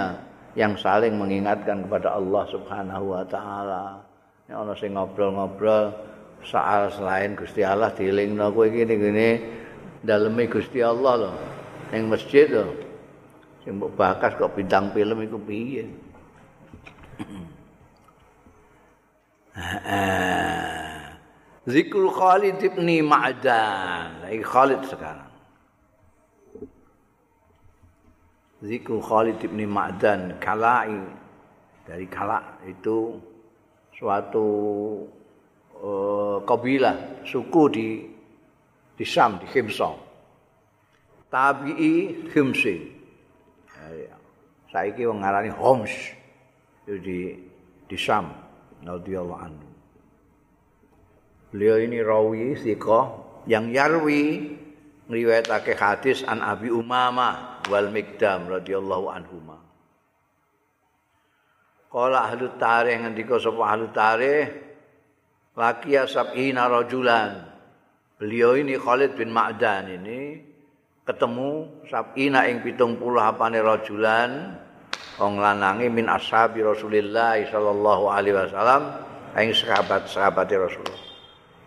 [0.55, 3.99] yang saling mengingatkan kepada Allah Subhanahu wa taala.
[4.47, 5.91] Nek ana sing ngobrol-ngobrol
[6.47, 9.29] soal selain Gusti Allah dielingno kowe iki ngene
[10.03, 11.31] daleme Gusti Allah lho
[11.95, 12.75] ning masjid lho.
[13.63, 15.87] Sing mbok bakas kok bintang film iku piye?
[21.63, 24.27] Zikrul Khalid ibn Ma'dan.
[24.27, 25.31] Ini Khalid sekarang.
[28.59, 30.35] Zikrul Khalid ibn Ma'dan.
[30.43, 31.23] Kalai.
[31.83, 33.19] Dari Kala itu
[33.91, 34.47] suatu
[35.75, 37.87] uh, kabilah, suku di
[38.93, 39.89] di Sam, di Himsa.
[41.34, 42.75] Tabi'i Himsi.
[44.73, 45.93] Saiki wong ngarani Homs.
[46.86, 47.19] Itu di
[47.86, 48.34] di Sam.
[48.84, 49.67] Radhiyallahu anhu.
[51.53, 53.06] Beliau ini rawi sikoh
[53.45, 54.58] yang yarwi
[55.06, 59.62] ngriwayatake hadis an Abi Umamah wal Mikdam radhiyallahu anhuma.
[61.93, 64.47] Qala ahli tarikh ngendika sapa ahli tarikh
[65.53, 67.52] laki sab'ina rajulan.
[68.23, 70.39] Beliau ini Khalid bin Ma'dan ini
[71.03, 74.55] ketemu sab'ina ing 70 apane rajulan
[75.19, 78.95] wong lanange min ashabi Rasulillah sallallahu alaihi wasallam
[79.36, 81.03] ing sahabat-sahabat Rasulullah.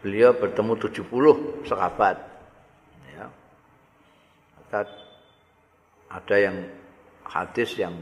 [0.00, 2.16] beliau bertemu 70 sahabat
[3.12, 3.28] ya.
[6.08, 6.56] ada yang
[7.28, 8.00] hadis yang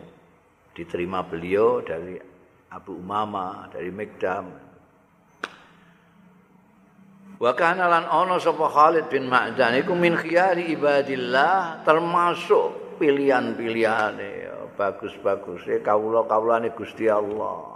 [0.79, 2.23] diterima beliau dari
[2.71, 4.47] Abu Umama dari Mikdam
[7.40, 15.66] wa kana lan ana sapa Khalid bin Ma'dan iku min khiyari ibadillah termasuk pilihan-pilihane bagus-bagus
[15.70, 17.75] e kawula-kawulane Gusti Allah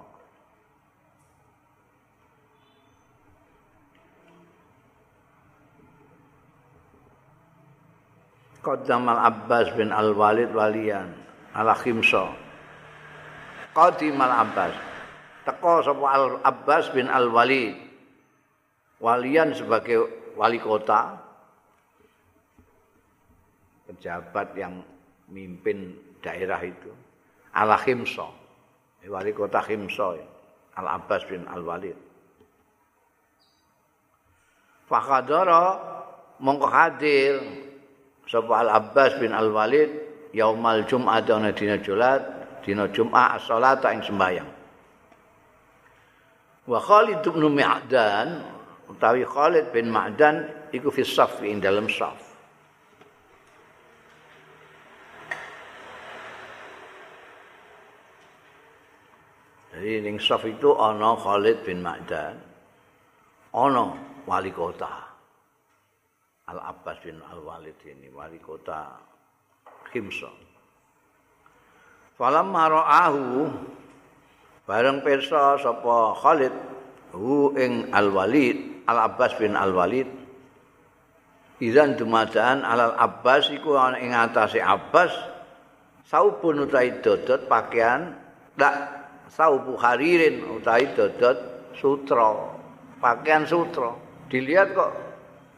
[8.69, 11.09] Qaddam al-Abbas bin al-Walid walian
[11.57, 12.29] ala khimsa.
[13.73, 14.77] Qadim al-Abbas.
[15.49, 17.88] Teko sapa al-Abbas bin al-Walid.
[18.99, 21.19] Walian sebagai wali kota.
[23.89, 24.85] Pejabat yang
[25.33, 26.93] mimpin daerah itu.
[27.55, 28.29] Ala khimsa.
[29.07, 30.19] Wali kota khimsa.
[30.79, 31.99] Al-Abbas bin al-Walid.
[34.89, 35.99] Fakadara
[36.41, 37.35] mongko hadir
[38.25, 39.91] sapa Al Abbas bin Al Walid
[40.33, 42.21] yaumal Jum'ah ana dina Jumat
[42.63, 44.51] dina Jum'ah salat ing sembahyang
[46.69, 48.29] wa Khalid bin Ma'dan
[48.89, 52.29] utawi Khalid bin Ma'dan iku fi saf ing dalam saf
[59.79, 62.35] Jadi ning saf itu ana Khalid bin Ma'dan
[63.55, 63.95] ana
[64.27, 65.09] wali kota
[66.49, 68.97] Al-Abbas bin Al-Walid ini wali kota
[69.93, 70.33] Himsa.
[72.17, 73.53] Falam mara'ahu
[74.65, 76.55] bareng pirsa sapa Khalid
[77.13, 77.93] hu ing
[78.89, 80.09] Al-Walid, Al-Abbas bin Al-Walid
[81.59, 85.11] Izan dumadaan alal Abbas iku ana ing atase Abbas
[86.07, 88.15] saubun utahi dodot pakaian
[88.55, 88.75] ndak
[89.27, 91.35] saubu haririn utahi dodot
[91.75, 92.55] sutra
[93.03, 93.91] pakaian sutra
[94.31, 94.91] dilihat kok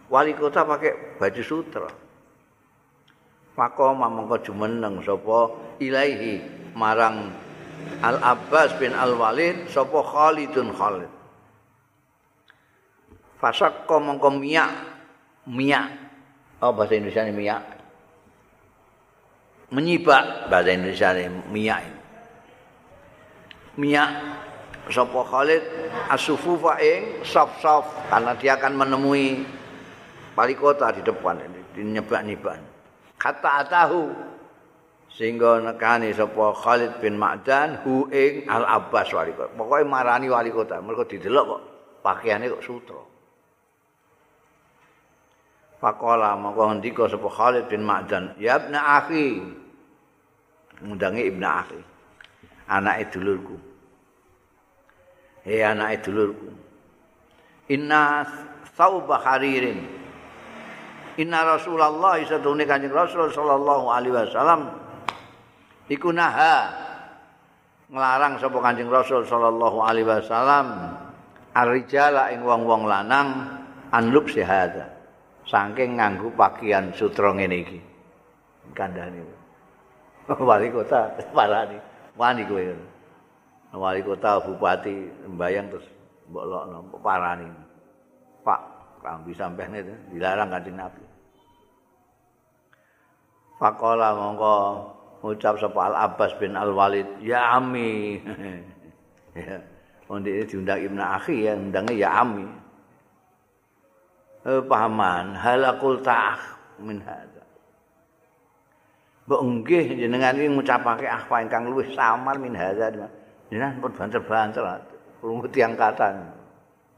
[0.09, 1.91] wali kota pakai baju sutra.
[3.61, 5.53] Maka mangko jumeneng sapa
[5.85, 6.41] ilaihi
[6.73, 7.29] marang
[8.01, 11.20] Al Abbas bin Al Walid sapa Khalidun Khalid.
[13.41, 14.69] Fasakka mangko miyak
[15.49, 15.89] miyak
[16.61, 17.63] oh bahasa Indonesia ini miyak
[19.73, 20.51] menyibak.
[20.53, 22.01] Bahasa Indonesia ini miyak ini.
[23.81, 24.11] miyak
[24.93, 25.63] sapa Khalid
[26.13, 28.13] asufufa ing saf-saf.
[28.13, 29.47] Karena dia akan menemui
[30.37, 32.61] wali kota di depan ini dinyebak-nyebak.
[33.17, 34.05] Kata atahu.
[35.11, 39.55] Sehingga nekani sapa Khalid bin Ma'dan hu ing Al Abbas wali kota.
[39.57, 41.63] Pokoke marani wali kota, mergo didelok kok.
[42.01, 43.10] Pakaiane kok sutra.
[45.81, 49.41] Pakola mongko ngendika sapa Khalid bin Ma'dan, "Ya ibn akhi."
[50.85, 51.81] Ngundangi ibn akhi.
[52.69, 53.57] Anake dulurku.
[55.49, 56.49] Hei anake dulurku.
[57.73, 58.29] Inna
[58.77, 60.01] sauba haririn
[61.21, 64.73] Inna Rasulullah satune Kanjeng Rasul sallallahu alaihi wasallam
[65.91, 66.71] iku naha
[67.93, 70.97] nglarang sapa Kanjeng Rasul sallallahu alaihi wasallam
[71.53, 73.59] ar-rijala ing wong-wong lanang
[73.93, 75.00] anlub sihada
[75.51, 77.81] saking nganggo pakaian sutra ngene iki.
[78.71, 79.27] Kandhane.
[80.49, 81.77] Wali kota parani.
[82.15, 82.63] Wani kowe.
[83.75, 85.87] Wali kota bupati mbayang terus
[86.31, 87.51] mbok lokno parani.
[88.47, 88.61] Pak,
[89.03, 91.03] kambi sampeyan itu dilarang kanjeng Nabi.
[93.61, 94.55] Pakola mongko
[95.21, 98.17] ngucap sapa Al Abbas bin Al Walid, ya ami.
[99.37, 99.61] ya.
[100.09, 102.49] Onde diundang Ibnu Akhi ya, undangnya ya ami.
[104.41, 106.41] Paman, halakul ta'ah
[106.81, 107.45] min hadza.
[109.29, 112.89] Mbok nggih jenengan iki ngucapake apa ingkang luwih samar min hadza.
[113.53, 114.65] Jenengan pun banter-banter
[115.21, 116.17] krungu tiyang kata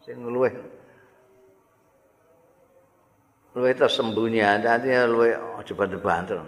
[0.06, 0.54] sing luwih
[3.58, 6.38] luwih tersembunyi dadi luwih aja banter-banter.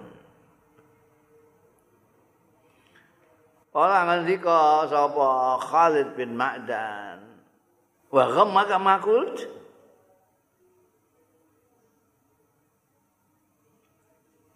[3.75, 7.19] Ora ngendika sapa Khalid bin Ma'dan.
[8.15, 9.64] Wa ghammaka makult.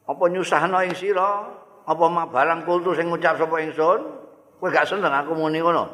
[0.08, 1.44] Apa nyusahno ing sira?
[1.84, 4.00] Apa mak barang kultu sing ngucap sapa ingsun?
[4.56, 5.84] Kowe gak seneng aku muni ngono.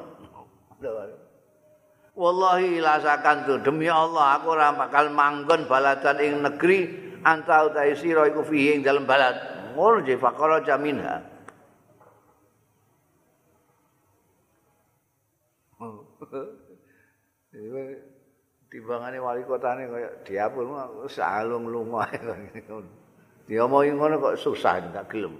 [2.15, 6.87] Wallahi lasakan tu demi Allah aku ora bakal manggon baladan ing negeri
[7.27, 9.35] anta utahe sira iku fihi ing dalem balad.
[9.75, 11.35] Ngono je faqara jaminha.
[18.75, 20.67] timbangane wali kotane kaya diapun
[21.07, 22.11] wis alung lunga
[23.49, 25.36] diomongi ngono kok susah gak gelem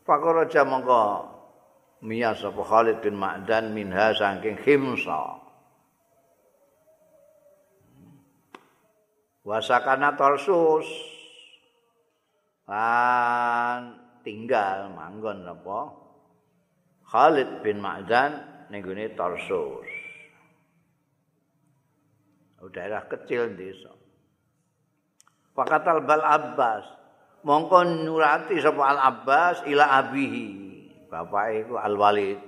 [0.00, 1.02] Pakara aja mongko
[2.02, 5.38] miyas sapa Khalid bin Ma'dan minha saking Khimsa
[9.44, 10.88] wasakana Tarsus
[12.66, 16.00] lan tinggal manggon apa
[17.10, 19.90] Khalid bin Ma'dan ning gone Tarsus.
[22.70, 23.90] Daerah kecil desa.
[25.54, 26.84] Fakatal bal Abbas
[27.44, 30.48] mongko nurati sapa Al Abbas ila abihi.
[31.10, 32.38] Bapak iku Al Walid.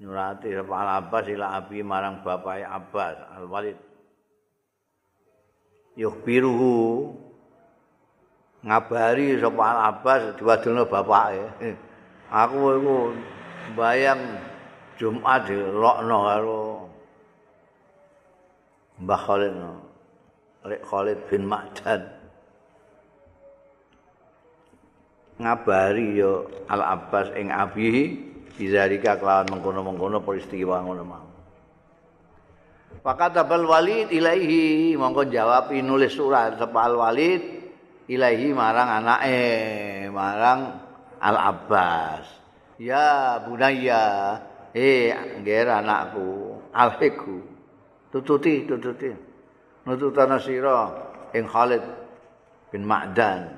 [0.00, 3.78] Nurati sapa Al Abbas ila abi marang bapak Abbas Al Walid.
[5.96, 7.12] Yukhbiruhu
[8.64, 11.44] ngabari sapa Al Abbas diwadulno bapake.
[12.26, 12.96] Aku iku
[13.78, 14.18] bayang
[14.98, 16.64] Jumat di Lokno karo
[18.96, 19.85] Mbah Khalid.
[20.66, 22.16] Lek Khalid bin Ma'dan
[25.36, 28.16] ngabari yo Al Abbas ing Abi
[28.56, 31.28] bizarika kelawan mengkono-mengkono peristiwa ngono mau.
[33.04, 37.42] Fakat Abul Walid ilaihi mongko jawab nulis surat sapa Al Walid
[38.08, 40.60] ilaihi marang anake marang
[41.20, 42.24] Al Abbas.
[42.76, 44.36] Ya bunaya,
[44.76, 47.40] eh ngger anakku, alhiku.
[48.12, 49.25] Tututi, tututi.
[49.86, 50.90] Nututana sira
[51.30, 51.82] ing Khalid
[52.74, 53.54] bin Ma'dan.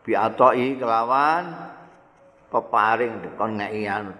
[0.00, 1.52] Bi atoi kelawan
[2.48, 4.16] peparing kon ngeki anu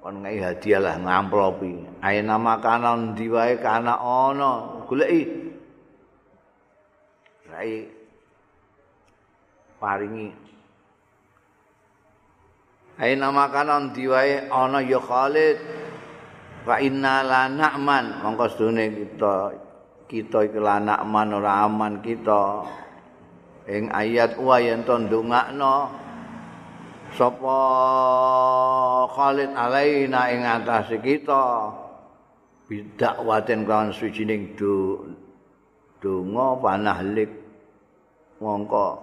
[0.00, 2.00] kon ngeki hadiah lah ngamplopi.
[2.00, 5.52] Ayo nama kanan diwae kana ana, goleki.
[7.52, 7.84] Rai
[9.76, 10.30] paringi
[13.00, 15.56] Hai nama kanan diwae ana ya Khalid.
[16.60, 19.34] Wa inna la na'man mongko sedune kita
[20.04, 22.68] kita iki la na'man ora aman kita.
[23.70, 25.88] Ing ayat wa yen to ndongakno
[27.14, 27.58] sapa
[29.14, 31.70] Khalid alaina ing atas kita
[32.66, 35.06] bidak waten kawan sucining do
[36.02, 37.30] donga panahlik
[38.42, 38.98] mongko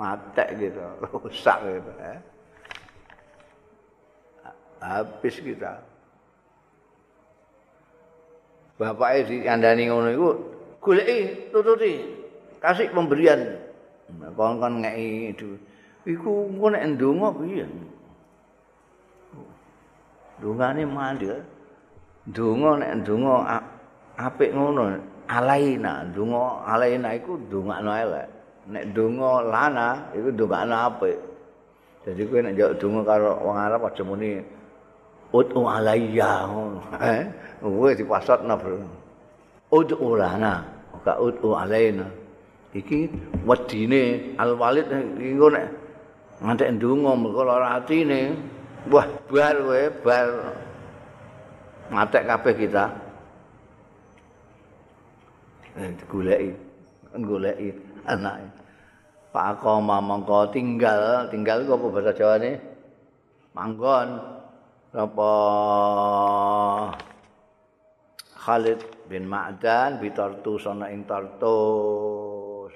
[0.00, 2.18] matek gitu rusak gitu eh.
[4.80, 5.76] habis kita.
[5.76, 5.89] Bapaknya
[9.28, 10.28] di kandani ngono itu,
[10.80, 11.92] goleki tututi,
[12.64, 13.60] kasih pemberian.
[14.36, 15.36] Kon-kon ngeki.
[16.08, 17.66] Iku engko nek ndonga piye?
[20.40, 21.28] Dungane mandi.
[22.24, 23.60] Donga nek ndonga
[24.16, 24.96] apik ngono,
[25.28, 28.28] alaina, donga alaina iku ndongakno elek.
[28.72, 31.18] Nek donga lana iku ndongakno apik.
[32.08, 34.40] Jadi kowe nek njok donga karo wong Arab aja muni
[35.30, 36.50] Ud'u alayya.
[36.98, 37.22] Eh,
[37.62, 38.82] kowe dipasatna, Bro.
[39.70, 40.66] Ud'u lana,
[41.06, 42.06] ka ud'u alaina.
[42.70, 43.10] Iki
[43.46, 44.86] wedine Al-Walid
[45.18, 45.66] iki nek
[46.38, 48.34] ngantek ndonga mergo lara atine.
[48.90, 50.28] Wah, bar kowe, bar
[51.90, 52.84] matek kabeh kita.
[55.78, 56.50] Eh, digoleki.
[57.10, 57.74] Goleki
[58.06, 58.46] anake.
[59.30, 62.58] Pak Koma mongko tinggal, tinggal apa bahasa Jawane?
[63.54, 64.39] Manggon.
[64.90, 65.32] Apa
[68.40, 72.74] Khalid bin Ma'dan bitortus ana ing tortus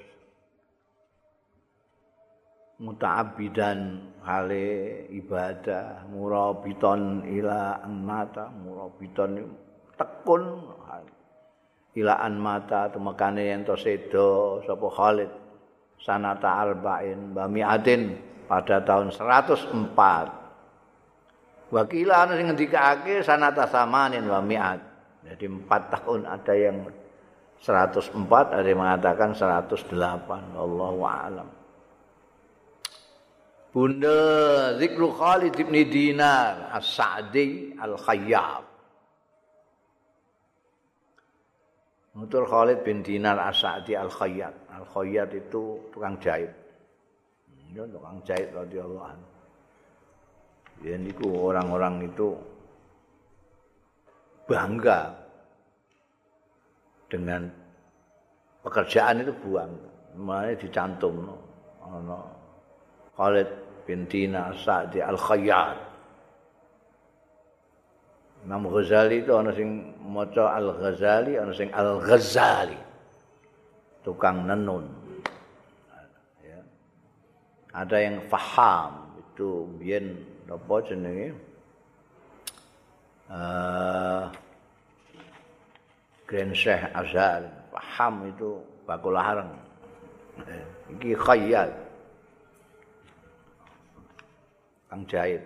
[2.79, 4.67] muta'abbidan hale
[5.11, 9.51] ibadah murabiton ila mata murabiton
[9.99, 10.71] tekun.
[11.95, 15.31] Ilaan mata temekane yen to sedo sapa Khalid?
[15.95, 18.19] Sanata arba'in bamiatin
[18.51, 20.44] pada tahun 104
[21.75, 24.81] wakila ana sing ngendikake sanata samanin wa mi'at.
[25.27, 25.67] Jadi 4
[25.99, 26.77] tahun ada yang
[27.59, 28.15] 104
[28.55, 29.91] ada yang mengatakan 108
[30.55, 31.49] Allahu a'lam.
[33.75, 34.23] Bunda
[34.79, 38.63] Zikru Khalid bin Dinar As-Sa'di Al-Khayyab.
[42.15, 44.55] Mutul Khalid bin Dinar As-Sa'di Al-Khayyab.
[44.79, 46.55] Al-Khayyab itu tukang jahit.
[47.75, 49.34] Ya tukang jahit radhiyallahu anhu
[50.85, 52.37] Ya niku orang-orang itu
[54.45, 55.17] bangga
[57.09, 57.49] dengan
[58.61, 59.73] pekerjaan itu buang
[60.21, 62.21] mulai dicantum no.
[63.17, 63.49] Khalid
[63.89, 65.97] bin Dina Sa'di Al-Khayyat.
[68.45, 72.77] Imam Ghazali itu ana sing maca Al-Ghazali, ana sing Al-Ghazali.
[74.05, 74.85] Tukang nenun.
[77.73, 81.33] Ada yang faham itu biyen apa jenenge?
[83.25, 84.29] Uh,
[86.29, 89.53] Grand Syekh Azhar paham itu bakul hareng.
[90.93, 91.85] Iki khayyat.
[94.95, 95.43] kang jahit.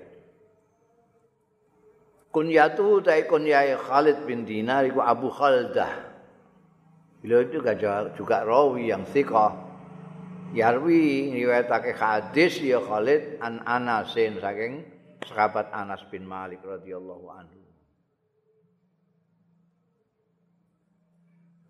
[2.28, 5.88] Kunyatu tai kunyai Khalid bin Dinar iku Abu Khaldah.
[7.24, 7.64] Beliau itu
[8.12, 9.67] juga rawi yang thiqah.
[10.56, 14.80] Yarwi riwayatake hadis ya Khalid an Anasin saking
[15.28, 17.60] sahabat Anas bin Malik radhiyallahu anhu.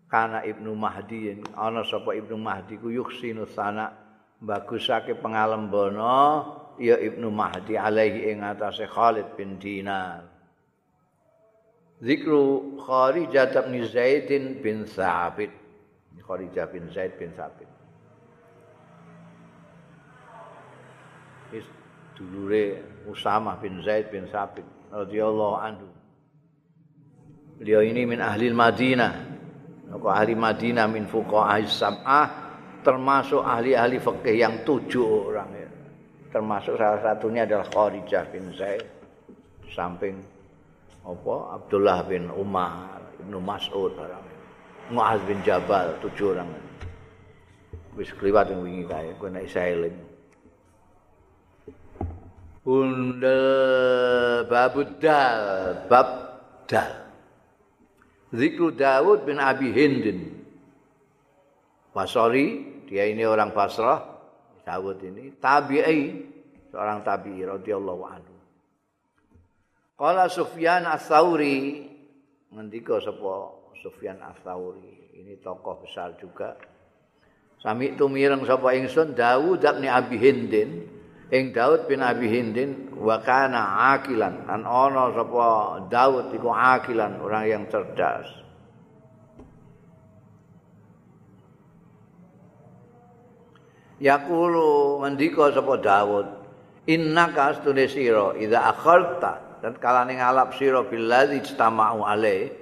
[0.09, 3.93] Karena Ibnu Mahdi ana sapa Ibnu Mahdi ku yuksinu sana
[4.41, 6.15] bagusake pengalembono
[6.81, 10.23] ya Ibnu Mahdi alaihi ing atase Khalid bin Dinar.
[11.99, 14.31] Zikru Kharijah bin Zaid
[14.63, 15.51] bin Sabit.
[16.23, 17.78] Kharijah bin Zaid bin Sabit.
[21.49, 21.65] Is
[22.13, 25.87] dulure Usama bin Zaid bin Sabit radhiyallahu anhu.
[27.57, 29.13] Beliau ini min ahli Madinah.
[29.97, 32.27] Aku ahli Madinah min fuqaha sab'ah
[32.83, 35.69] termasuk ahli-ahli fikih yang tujuh orang ya.
[36.29, 38.85] termasuk salah satunya adalah Kharijah bin Zaid
[39.73, 40.21] samping
[41.03, 43.93] apa Abdullah bin Umar Ibnu Mas'ud
[44.93, 46.49] Muaz bin Jabal tujuh orang
[47.97, 49.75] wis kliwat wingi kae kowe nek isa
[52.69, 55.41] Bunda babudal
[55.89, 56.09] bab
[56.69, 57.09] dal
[58.29, 60.37] Zikru Dawud bin Abi Hindin
[61.89, 64.05] Basori dia ini orang Basrah
[64.61, 66.29] Dawud ini tabi'i
[66.69, 68.37] seorang tabi'i radhiyallahu anhu.
[69.97, 71.89] Qala Sufyan Ats-Tsauri
[72.53, 73.49] ngendika sapa
[73.81, 76.53] Sufyan Ats-Tsauri ini tokoh besar juga.
[77.57, 80.98] Sami itu mireng sapa ingsun Dawud bin Abi Hindin
[81.29, 84.49] ing Daud bin Abi Hindin wa kana akilan.
[84.49, 85.45] An ana sapa
[85.89, 88.25] Daud iku akilan orang yang cerdas.
[94.01, 96.27] Yaqulu ngendika sapa Daud
[96.89, 99.33] innaka astune sira idza akharta.
[99.59, 102.55] Dan kalane ngalap sira billazi istama'u ale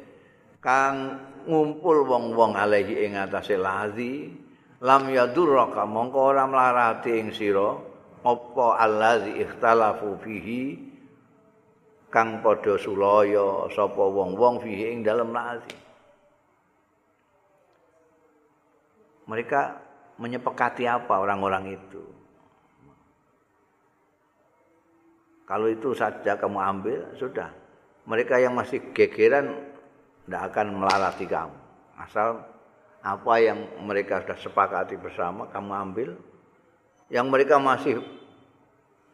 [0.57, 4.33] kang ngumpul wong-wong alaihi ing atase lazi
[4.81, 7.86] lam yadurraka mongko ora mlarati ing sira
[8.25, 10.79] apa allazi ikhtalafu fihi
[12.09, 15.75] kang padha sulaya sapa wong-wong fihi ing dalem lazi
[19.27, 19.83] mereka
[20.17, 22.01] menyepakati apa orang-orang itu.
[25.47, 27.51] Kalau itu saja kamu ambil, sudah.
[28.07, 29.55] Mereka yang masih gegeran
[30.27, 31.55] tidak akan melalati kamu.
[31.95, 32.43] Asal
[32.99, 36.09] apa yang mereka sudah sepakati bersama, kamu ambil.
[37.07, 38.03] Yang mereka masih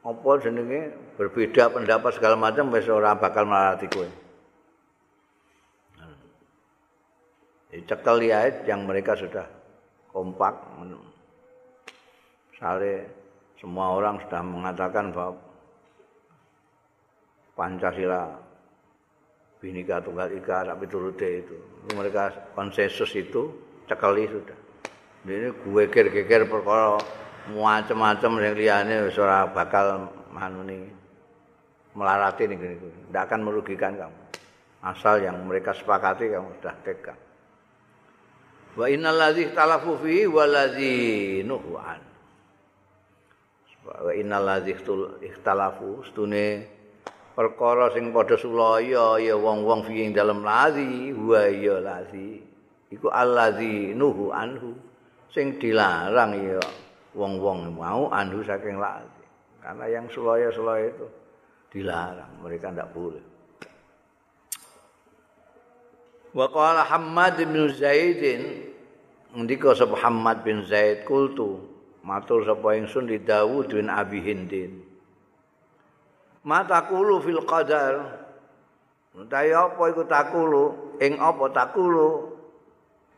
[0.04, 4.10] apa jenenge berbeda pendapat segala macam wis ora bakal melalati kowe.
[7.74, 9.50] Cekel lihat yang mereka sudah
[10.14, 10.54] kompak
[12.54, 13.10] misalnya
[13.58, 15.42] semua orang sudah mengatakan bahwa
[17.58, 18.30] Pancasila
[19.58, 21.56] Binika Tunggal Ika tapi turute itu
[21.98, 23.50] mereka konsensus itu
[23.90, 24.58] cekali sudah
[25.26, 27.00] ini gue geger-geger perkara
[27.52, 30.88] macam-macam yang liane suara bakal manuni.
[31.94, 34.18] Melarati nih gini, tidak akan merugikan kamu.
[34.82, 37.20] Asal yang mereka sepakati kamu sudah pegang
[38.74, 42.02] Wa innal ladzi ikhtalafu fihi wal ladzi nuhu an.
[43.86, 44.74] Wa innal ladzi
[45.22, 46.66] ikhtalafu stune
[47.38, 52.42] perkara sing padha sulaya ya wong-wong fi ing dalem ladzi wa ya ladzi
[52.90, 54.74] iku allazi nuhu anhu.
[55.30, 56.62] Sing dilarang ya
[57.14, 59.24] wong-wong mau anhu saking ladzi.
[59.64, 61.08] Karena yang sulaya-sulaya itu
[61.72, 63.24] dilarang, mereka tidak boleh.
[66.34, 68.74] Wa qala Hammad bin Zaidin
[69.32, 71.62] ngendika sapa Muhammad bin Zaid kultu
[72.04, 74.82] matur sapa ingsun di Dawud bin Abi Hindin.
[76.44, 78.20] Mata kulu fil qadar?
[79.14, 82.34] Utawi apa iku takulu ing apa takulu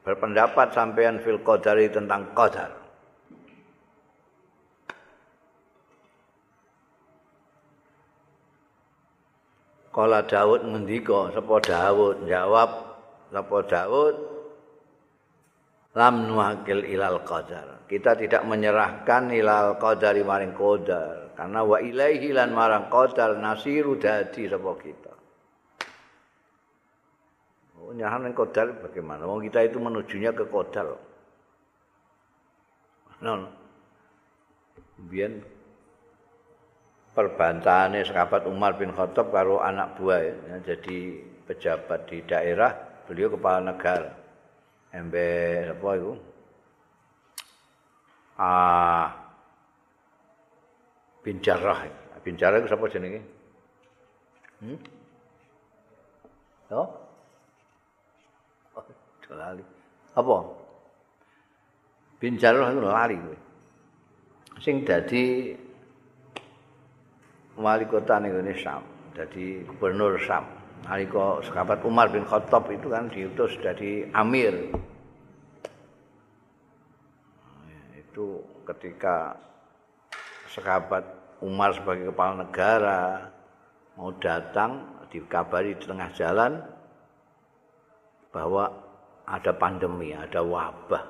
[0.04, 2.85] berpendapat sampean fil qadari tentang qadar
[9.96, 12.70] Kala Dawud ngendika sapa Dawud jawab
[13.32, 14.16] Sapa Daud
[15.96, 17.88] lam nuakil ilal qadar.
[17.88, 24.52] Kita tidak menyerahkan ilal qadari maring qadar karena wa ilaihi lan marang qadar nasiru dadi
[24.52, 25.14] sapa kita.
[27.80, 29.24] Oh, nyahan qadar bagaimana?
[29.24, 30.92] Wong kita itu menujunya ke qadar.
[33.24, 33.48] Non.
[35.08, 35.55] Biyen
[37.16, 40.36] perbantahane sahabat Umar bin Khattab karo anak buah ya,
[40.68, 42.76] jadi pejabat di daerah
[43.08, 44.12] beliau kepala negara.
[44.92, 46.12] Embe apa itu?
[48.36, 49.08] Ah
[51.24, 51.88] bin Jarrah.
[52.20, 53.22] Bin Jarrah itu siapa jenenge?
[54.60, 54.80] Hmm?
[56.76, 56.90] oh
[59.36, 59.64] lali.
[60.16, 60.38] Apa?
[62.20, 63.18] Bin Jarrah itu lali
[64.64, 65.52] sing dadi
[67.56, 68.80] wali kota Indonesia
[69.16, 74.70] dadi gubernur Sam Nalika sahabat Umar bin Khattab itu kan diutus jadi amir.
[77.98, 79.34] Itu ketika
[80.54, 81.02] sahabat
[81.42, 83.34] Umar sebagai kepala negara
[83.98, 86.62] mau datang dikabari di tengah jalan
[88.30, 88.70] bahwa
[89.26, 91.04] ada pandemi, ada wabah.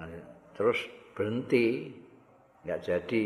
[0.00, 0.08] Nah,
[0.56, 0.80] terus
[1.12, 1.92] berhenti,
[2.64, 3.24] nggak jadi.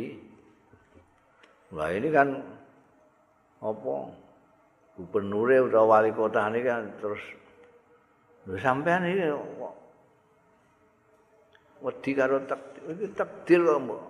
[1.69, 2.33] Wah ini kan
[3.61, 3.95] apa?
[4.99, 7.23] Gubernur utawa wali kota ini kan terus
[8.59, 9.31] sampean iki
[11.79, 14.03] wedi karo takdir takdir kok mbok.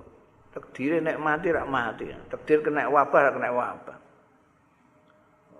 [0.48, 2.08] Takdire nek mati rak mati.
[2.30, 3.98] Takdir kena wabah rak kena wabah.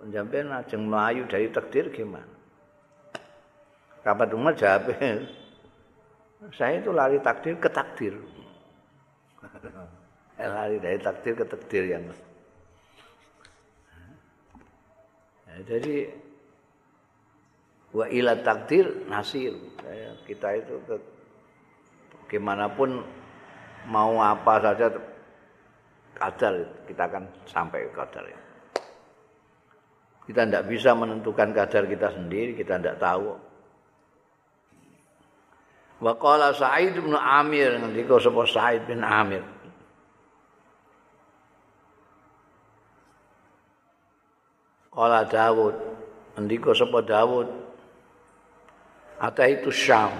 [0.09, 2.39] Sampean ajeng melayu dari takdir gimana?
[3.99, 4.95] Kapan umar jawab
[6.57, 8.15] saya itu lari takdir ke takdir
[10.47, 12.07] lari dari takdir ke takdir yang
[15.67, 16.07] jadi
[17.91, 19.51] wa ila takdir nasir.
[20.23, 20.95] Kita itu ke,
[22.31, 23.01] gimana pun
[23.89, 24.87] mau apa saja
[26.19, 26.53] kadar
[26.85, 28.39] kita akan sampai ke kadar ya.
[30.27, 33.39] kita tidak bisa menentukan kadar kita sendiri kita tidak tahu
[36.03, 39.41] wa qala sa'id bin amir ngendika sapa sa'id bin amir
[44.99, 45.79] Kala Dawud,
[46.43, 47.47] ndika sapa Dawud?
[49.15, 50.11] Ata itu Syam.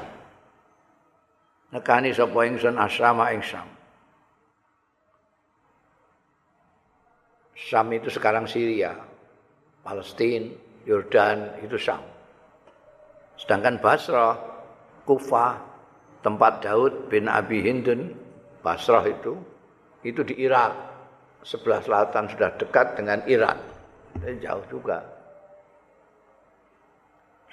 [1.75, 3.67] Nekani sapa ingsun asrama ing Syam.
[7.59, 8.95] Syam itu sekarang Syria,
[9.83, 10.47] Palestina,
[10.87, 11.99] Yordan itu Syam.
[13.35, 14.39] Sedangkan Basrah,
[15.03, 15.59] Kufah,
[16.23, 18.15] tempat Daud bin Abi Hindun,
[18.63, 19.35] Basrah itu,
[20.07, 20.71] itu di Irak.
[21.43, 23.68] Sebelah selatan sudah dekat dengan Irak.
[24.41, 25.05] Jauh juga.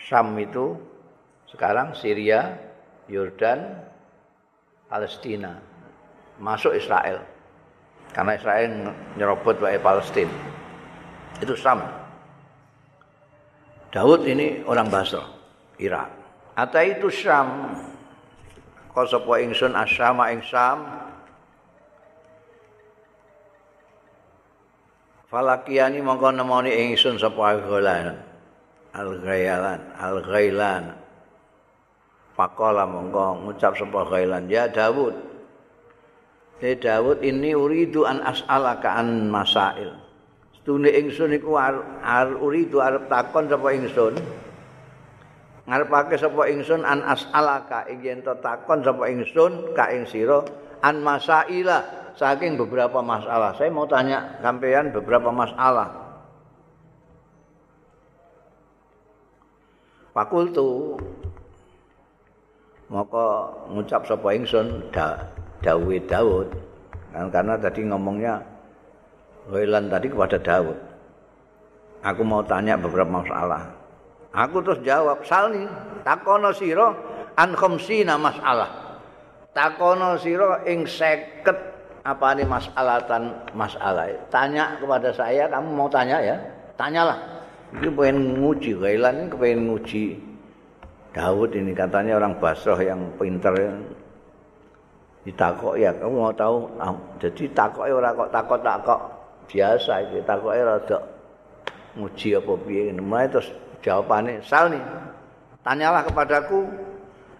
[0.07, 0.79] Sam itu
[1.51, 2.55] sekarang Syria,
[3.11, 3.81] Yordan,
[4.87, 5.59] Palestina,
[6.39, 7.23] masuk Israel.
[8.15, 8.71] Karena Israel
[9.19, 10.33] nyerobot wae Palestina.
[11.43, 11.83] Itu Sam.
[13.91, 15.25] Daud ini orang Basra,
[15.81, 16.09] Irak.
[16.57, 17.73] Ata itu Sam.
[18.93, 20.89] Kau sapa ingsun asama ing Sam,
[25.27, 28.15] Falakiani mongko nemoni ingsun sapa al-ghailan.
[28.95, 30.85] Al-ghailan, al-ghailan.
[32.39, 35.15] Pakola mongko ngucap sapa ghailan, ya Dawud.
[36.63, 39.99] Ya Dawud ini uridu an as'alaka an masail.
[40.63, 44.15] Stune ingsun iku ar uridu arep takon sapa ingsun.
[45.67, 50.47] Ngarepake sapa ingsun an as'alaka ing yen takon sapa ingsun ka ing sira
[50.87, 53.53] an masaila saking beberapa masalah.
[53.55, 55.93] Saya mau tanya sampean beberapa masalah.
[60.17, 60.97] Fakultu.
[62.87, 65.19] Maka ngucap sapa ingsun da,
[65.59, 66.49] Dawe Daud
[67.11, 68.39] kan karena tadi ngomongnya
[69.51, 70.79] Ghailan tadi kepada Daud
[72.07, 73.75] aku mau tanya beberapa masalah.
[74.31, 75.67] Aku terus jawab salni
[76.07, 76.95] takono sira
[77.35, 79.01] an khamsina masalah.
[79.51, 81.76] Takono sira ing 50
[82.07, 84.07] apa ini masalatan masalah?
[84.31, 86.39] Tanya kepada saya kamu mau tanya ya?
[86.79, 87.19] Tanyalah.
[87.75, 90.05] Ini pengen nguji Ghailan ini pengen nguji.
[91.11, 93.57] Daud ini katanya orang Basrah yang pinter
[95.27, 96.71] ditakok ya kamu mau tahu?
[96.79, 99.01] Ah, jadi takok ora kok takok takok
[99.51, 100.99] biasa iki takok rada
[101.99, 103.49] nguji apa piye mulai terus
[103.83, 104.83] jawabane sal nih
[105.67, 106.69] tanyalah kepadaku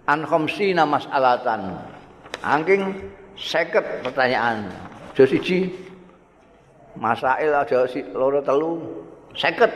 [0.09, 1.79] an khamsina mas'alatan.
[2.43, 2.83] Angking
[3.37, 4.67] seket pertanyaan.
[5.13, 5.73] Aja siji.
[6.97, 8.81] Masail aja si loro telu.
[9.37, 9.73] Seket.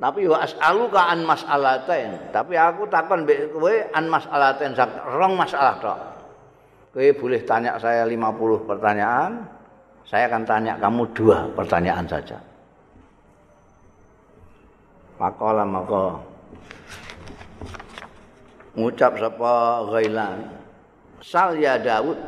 [0.00, 2.10] Tapi wa as'aluka an mas'alatain.
[2.28, 4.76] Tapi aku takon mbek kowe an mas'alatain.
[5.16, 5.98] Rong masalah tok.
[6.92, 9.42] Kowe boleh tanya saya 50 pertanyaan,
[10.06, 12.38] saya akan tanya kamu dua pertanyaan saja.
[15.18, 16.20] Pakola maka
[18.74, 20.38] ngucap sapa Ghailan.
[21.24, 22.18] Sal ya Daud.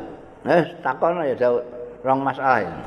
[0.47, 1.63] Eh takon ya Daud.
[2.03, 2.83] Rong masalah ini.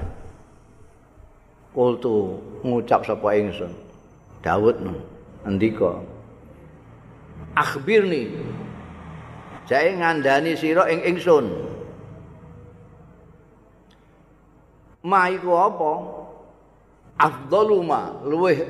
[1.72, 3.72] Kultu ngucap sapa ingsun.
[4.40, 4.76] Daud
[5.44, 6.00] ndika
[7.56, 8.36] akhbirni
[9.64, 11.46] jae ngandani sira ing ingsun
[15.04, 15.92] ma iku apa
[17.16, 18.60] afdaluma luweh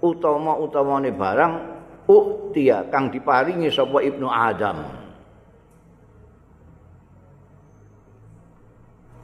[0.00, 1.75] utama-utamane barang
[2.06, 4.78] uktia kang diparingi sapa Ibnu Adam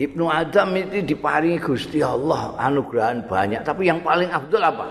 [0.02, 4.86] Ibnu Adam itu diparingi Gusti Allah anugerah banyak tapi yang paling afdal apa?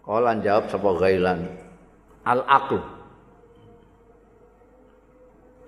[0.00, 1.38] Kala jawab sapa gailan.
[2.24, 2.80] Al aql.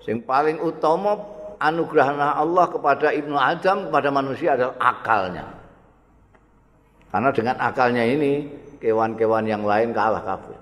[0.03, 1.15] Sing paling utama
[1.61, 5.45] anugerah Allah kepada Ibnu Adam kepada manusia adalah akalnya.
[7.07, 8.49] Karena dengan akalnya ini
[8.83, 10.59] kewan-kewan yang lain kalah kabeh.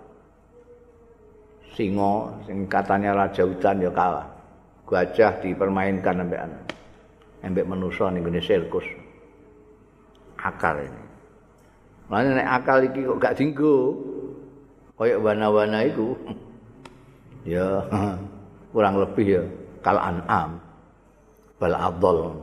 [1.74, 4.30] Singo sing katanya raja hutan ya kalah.
[4.86, 6.63] Gajah dipermainkan sampai anak.
[7.41, 8.86] Sampai manusia ning sirkus.
[10.38, 11.01] Akal ini.
[12.05, 13.97] Mana nek akal iki kok gak dinggo.
[15.01, 16.13] Kayak wana-wana iku.
[17.57, 17.82] ya
[18.76, 19.43] kurang lebih ya
[19.82, 20.61] kal an'am.
[21.57, 22.38] Bal adol.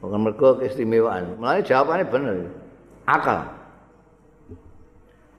[0.00, 1.36] Bukan mereka keistimewaan.
[1.36, 2.36] Mulai jawabannya benar.
[3.04, 3.61] Akal.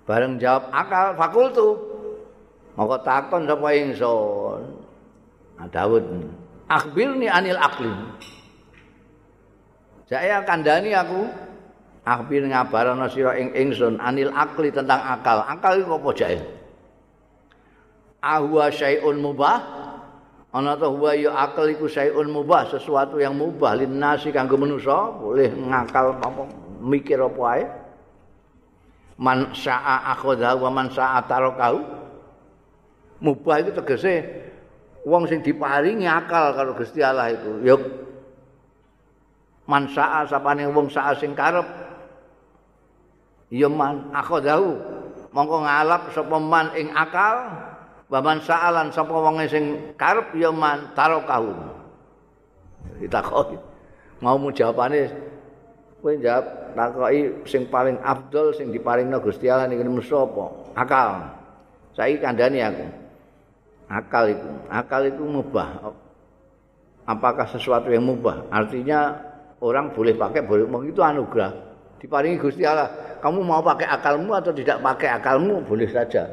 [0.04, 1.80] Bareng jawab akal, fakultu.
[2.76, 4.62] Maka takon sapa ingsun.
[5.62, 6.04] Nah, Daud.
[6.68, 7.94] Akhbirni anil akli.
[10.10, 11.22] Saya kandani aku
[12.04, 15.40] Akhbir ngabarana sira ing ingsun anil akli tentang akal.
[15.48, 16.40] Akal iku apa jae?
[18.20, 19.60] Ahwa syai'un mubah?
[20.52, 25.50] Ana ta huwa ya akal iku syai'un mubah, sesuatu yang mubah linnasi kanggo manusa, boleh
[25.50, 26.44] ngakal apa
[26.84, 27.64] mikir apa ae.
[29.18, 31.82] Man sa'a akhadha wa man sa'a tarakau.
[33.24, 34.26] Mubah itu tegese
[35.08, 37.62] wong sing diparingi akal karo Gusti Allah itu.
[37.64, 37.76] Ya
[39.70, 41.66] man sa'a sapane wong sa'a sing karep.
[43.54, 44.82] Ya man akhadahu
[45.34, 47.54] mongko ngalap sapa man ing akal
[48.08, 51.50] baman saalan sapa wong sing karep ya man tarokahu
[53.02, 53.58] ditakoki
[54.22, 55.10] mau jawabane
[56.04, 60.46] kowe jawab takoki sing paling afdol sing diparingna Gusti Allah niku sapa
[60.76, 61.32] akal.
[61.96, 62.86] Saiki kandhani aku.
[63.88, 65.96] Akal itu akal itu mubah.
[67.08, 68.52] Apakah sesuatu yang mubah?
[68.52, 69.16] Artinya
[69.64, 71.52] orang boleh pakai boleh itu anugerah.
[72.04, 72.92] Diparingi Gusti Allah.
[73.24, 75.64] Kamu mau pakai akalmu atau tidak pakai akalmu?
[75.64, 76.28] Boleh saja.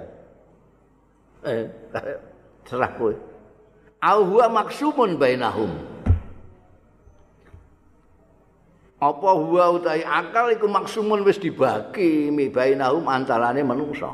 [1.47, 1.63] Eh,
[2.67, 3.15] serah kowe.
[4.03, 5.71] Au huwa maksumun bainahum.
[9.01, 14.13] Apa huwa utai akal iku maksumun wis dibagi mi bainahum antarane manungsa.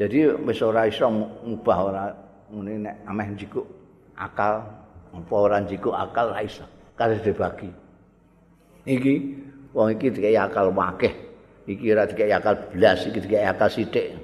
[0.00, 1.04] Jadi wis ora iso
[1.44, 2.04] ngubah ora
[2.48, 3.68] ngene nek ameh jikuk
[4.16, 4.64] akal
[5.12, 6.64] apa ora jikuk akal ra iso.
[6.96, 7.68] Kare dibagi.
[8.88, 9.14] Iki
[9.74, 11.12] wong iki dikai akal wakeh
[11.66, 14.14] iki ora dikai akal blas iki dikai akal sithik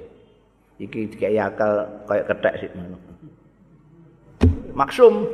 [0.79, 2.97] iki dikai akal kaya kethek sik ngono
[4.73, 5.27] maksum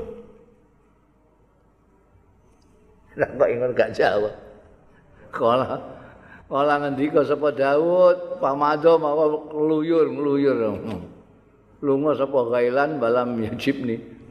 [3.37, 4.33] kok ingon gak jawab?
[5.33, 5.81] Kala
[6.47, 10.57] kala ngendika sapa Daud pamado mawa ngluyur ngluyur.
[11.83, 13.83] Lunga sapa gailan balam yajib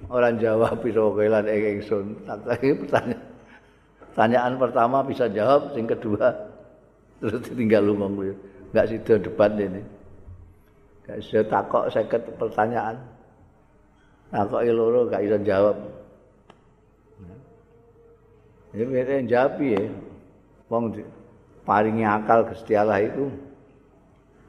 [0.09, 2.07] orang jawab sapa gailan ing ingsun.
[2.24, 3.34] Tak pertanyaan
[4.16, 6.32] Tanyaan pertama bisa jawab, yang kedua
[7.20, 8.32] terus tinggal lu ngomong.
[8.72, 9.84] Enggak sido debat ini.
[11.05, 12.97] gak iso takok seket pertanyaan.
[14.32, 15.76] Takok loro gak iso jawab
[18.76, 19.88] ini beda jawab ya
[20.68, 20.92] wong
[21.64, 23.32] paringi akal Gusti Allah itu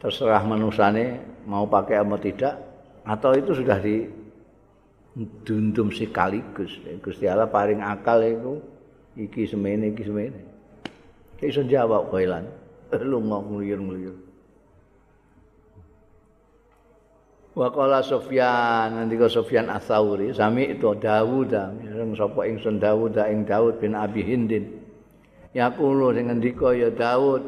[0.03, 2.59] terserah manusane mau pakai apa tidak
[3.07, 4.03] atau itu sudah di
[5.47, 6.75] dundum sekaligus.
[6.99, 8.59] Gusti Allah paring akal itu
[9.15, 10.39] iki semene iki semene.
[11.39, 12.51] Iso jawab kowe lan
[12.99, 14.15] lu ngluyur-ngluyur.
[14.19, 14.26] Wa
[17.57, 21.49] qala Sufyan nanti kok Sufyan Ats-Tsauri sami itu Dawud
[21.81, 24.77] mireng sapa ingsun Dawud ing Dawud bin Abi Hindin.
[25.57, 27.41] Ya kulo sing ngendika ya Dawud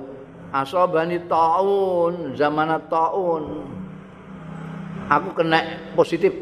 [0.49, 3.69] asobani taun zaman taun.
[5.09, 6.33] Aku kena positif.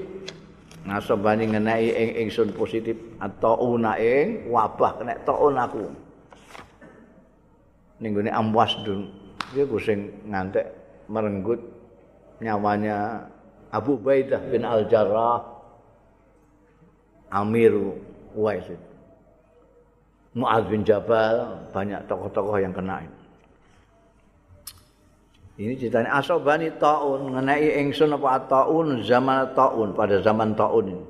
[0.87, 2.95] Asobani ngenai ing ingsun positif.
[3.19, 5.83] Atau una ing wabah kena taun aku.
[7.99, 9.11] Ning gone amwas dun
[9.51, 10.67] iki sing ngantek
[11.07, 11.59] merenggut
[12.43, 13.27] nyawanya
[13.71, 15.43] Abu Baidah bin Al-Jarrah
[17.31, 17.75] Amir
[18.31, 18.63] Uwais
[20.37, 23.17] Mu'ad bin Jabal banyak tokoh-tokoh yang kena ini.
[25.57, 31.05] Ceritanya asobani taun mengenai ingsun apa taun zaman taun pada zaman taun ini.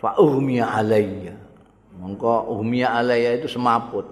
[0.00, 1.36] Fa uhmiya alayya.
[2.00, 4.08] Mongko uhmiya alayya itu semaput.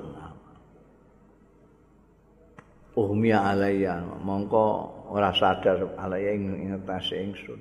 [2.95, 3.99] Uhmiya alayya.
[4.23, 4.67] Mongko
[5.11, 7.61] ora sadar alaya ing ngetasi ingsun.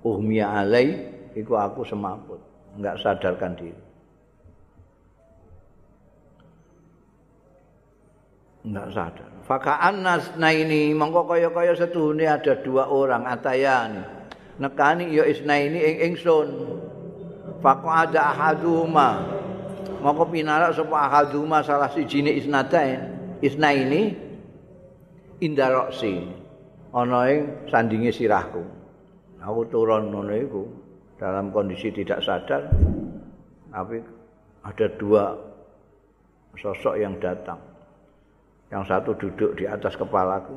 [0.00, 1.04] Uhmiya alai
[1.36, 2.40] iku aku semaput,
[2.80, 3.82] enggak sadarkan diri.
[8.64, 9.28] Enggak sadar.
[9.44, 14.04] Faka'an nasna ini mongko kaya-kaya setuhune ada dua orang atayani.
[14.60, 16.48] Nekani ya isna ini ing ingsun.
[17.64, 19.24] Faqa ada ahaduma.
[20.04, 23.18] Mongko pinarak sapa ahaduma salah siji ne isnadain.
[23.40, 23.70] Isna
[25.38, 26.46] indaroksi.
[26.88, 28.64] ana ing sandinge sirahku.
[29.38, 30.62] Aku turun ngono iku
[31.20, 32.64] dalam kondisi tidak sadar.
[33.68, 34.00] Tapi
[34.64, 35.36] ada dua
[36.56, 37.60] sosok yang datang.
[38.72, 40.56] Yang satu duduk di atas kepalaku.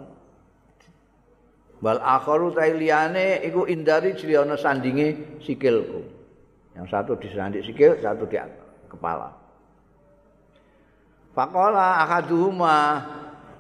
[1.82, 6.02] Wal akharu tailiyane iku indari jli ana sandinge sikilku.
[6.80, 9.30] Yang satu di sandik sikil, satu di atas kepala.
[11.32, 12.78] Faqala ahaduhuma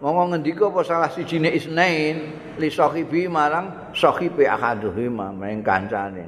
[0.01, 6.25] Monggo ngendika apa salah sijine isnain li sahibi marang sahibi ahaduhuma maring kancane.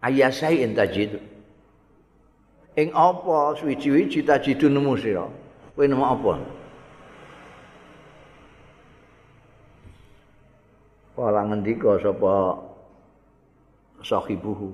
[0.00, 1.20] Ayasai entajid.
[2.80, 5.28] Ing apa suwi-wiji tajidu nemu sira?
[5.76, 6.32] Kowe nemu apa?
[11.20, 12.64] Kala ngendika sapa
[14.00, 14.72] sahibuhu.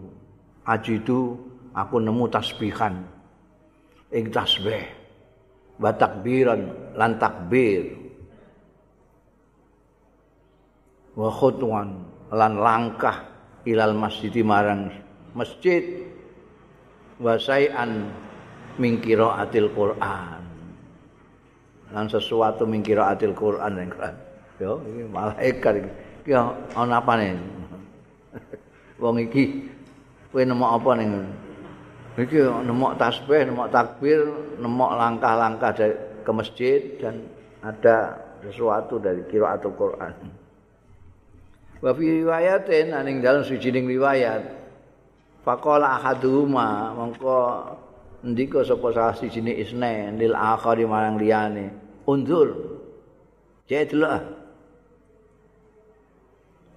[0.63, 1.43] Ajidu
[1.75, 3.03] aku nemu tasbihan.
[4.15, 5.06] Ing tasbih.
[5.77, 6.61] Wa takbiran
[6.97, 7.93] lan takbir.
[11.17, 11.89] Wa khutwan
[12.33, 13.25] lan langkah
[13.65, 14.93] ilal masjid marang
[15.33, 16.05] masjid.
[17.17, 18.13] Wa sayan
[18.77, 20.45] min qiraatil Qur'an.
[21.93, 24.15] Lan sesuatu min qiraatil Qur'an yang kan
[24.61, 25.91] yo iki malaikat iki.
[26.25, 26.33] Iki
[26.77, 27.41] ana apane?
[29.03, 29.65] Wong iki
[30.33, 31.11] kowe nemu apa ning
[32.17, 34.25] Iki nemok tasbih, nemok takbir,
[34.57, 37.23] nemok langkah-langkah dari ke masjid dan
[37.61, 40.15] ada sesuatu dari qiraatul Quran.
[41.79, 44.43] Wa fi riwayatin aning dalem sujining riwayat
[45.45, 47.39] faqala ahaduhuma mongko
[48.27, 51.71] ndika sapa salah isne lil akhari marang liyane
[52.09, 52.81] unzur
[53.71, 54.35] jek delok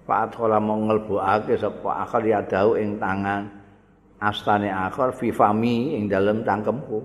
[0.06, 2.40] Pak Thola mau ngelbuake sapa akhir ya
[2.78, 3.59] ing tangan
[4.20, 7.00] astane akhir fi fami ing dalem tangkemku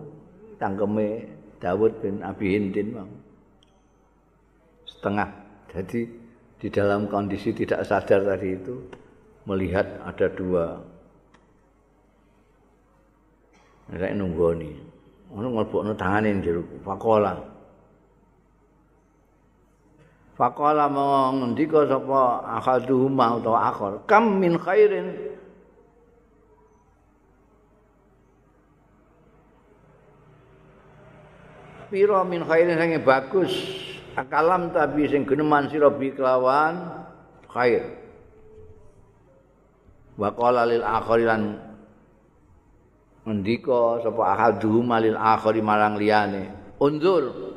[0.59, 3.09] tangkeme Dawud bin Abi Hindin bang.
[4.86, 5.30] setengah.
[5.72, 6.01] Jadi
[6.59, 8.76] di dalam kondisi tidak sadar tadi itu
[9.47, 10.78] melihat ada dua.
[13.86, 14.72] Nek nunggoni
[15.36, 17.34] ono nglebokno tangane njero fakola.
[20.36, 25.34] Fakola mau ngendika sapa akhaduhuma utawa akhir kam min khairin
[31.95, 33.55] pira min khairin sing bagus.
[34.19, 37.07] Akalam tapi sing geneman sira bi kelawan
[37.47, 37.87] khair.
[40.19, 41.55] Wa qala lil akhirilan
[43.23, 46.51] ngendika sapa ahadu malil akhiri marang liyane.
[46.83, 47.55] Unzur.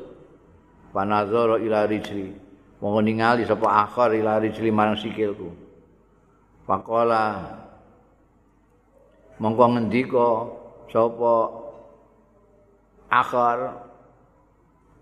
[0.95, 2.31] Panazara ila rijli.
[2.79, 5.51] Monggo ningali sapa akhir ila rijli marang sikilku.
[6.63, 7.23] Faqala
[9.43, 10.27] monggo ngendika
[10.91, 11.35] sapa
[13.11, 13.88] akhir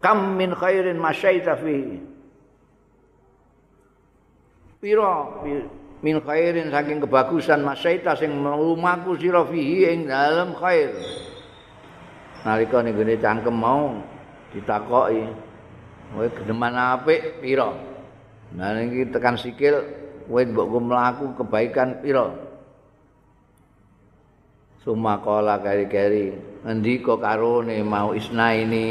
[0.01, 2.01] kam min khairin masyaita fi.
[4.81, 5.43] Pira
[6.05, 10.93] min khairin saking kebagusan masyaita sing lumaku sira fihi ing dalem khair.
[12.47, 13.99] Nalika ning gone cangkem mau
[14.55, 15.27] ditakoki
[16.15, 17.75] kowe geneman apik pira?
[18.55, 19.83] Nah iki tekan sikil
[20.31, 22.31] kowe mbok mlaku kebaikan pira?
[24.87, 26.31] Sumakola kari-kari
[26.63, 28.87] ngendika karone mau isna ini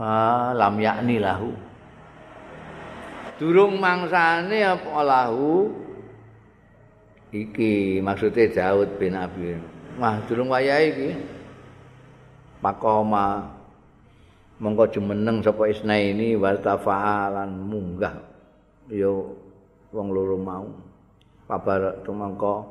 [0.00, 1.52] ah lam yakni lahu.
[3.36, 5.68] Durung mangsane apa lahu?
[7.30, 9.54] Iki maksude Daud bin Abi.
[10.00, 11.10] Wah durung wayahe iki.
[12.64, 13.60] Pakoma.
[14.60, 18.16] Mongko jumeneng sapa isna ini wartafaalan munggah.
[18.92, 19.36] Yo
[19.88, 20.68] wong loro mau.
[21.48, 22.68] Kabar tumangka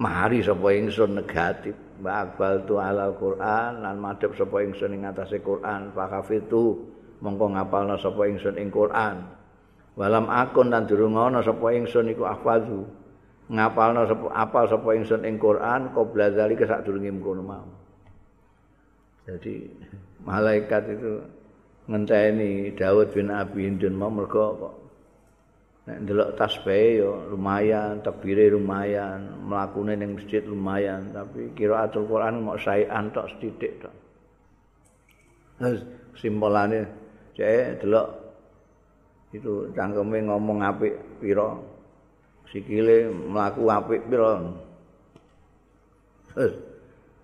[0.00, 5.94] mari sapa ingsun negatif ba'bal tu alal Quran lan madhep sapa ingsun ing atase Quran
[5.94, 6.82] fakafitu
[7.22, 9.24] mongko ngapalna sapa ingsun ing Quran.
[9.94, 12.84] Walam akun lan durung ana sapa ingsun iku ahfazu.
[13.48, 17.68] Ngapalna sapa apal sapa ingsun ing Quran qabla zalika sadurunge mkono mau.
[19.24, 19.70] Jadi
[20.28, 21.22] malaikat itu
[21.88, 24.83] ngenteni Daud bin Abi Hindun mau mergo kok
[25.84, 32.56] nek ndelok tasbih yo lumayan, tebire lumayan, mlakune ning masjid lumayan, tapi kiraatul Quran mau
[32.56, 33.94] saean tok sithik tok.
[36.16, 36.88] Simpolane
[37.36, 38.08] cek delok.
[39.34, 41.58] Itu cangkeme ngomong apik pira?
[42.48, 44.40] Sikile mlaku apik pira?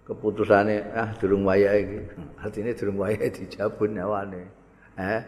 [0.05, 1.99] Keputusane ah durung wayah iki.
[2.43, 4.43] Artine durung wayah dijabun nyawane.
[4.99, 5.23] Eh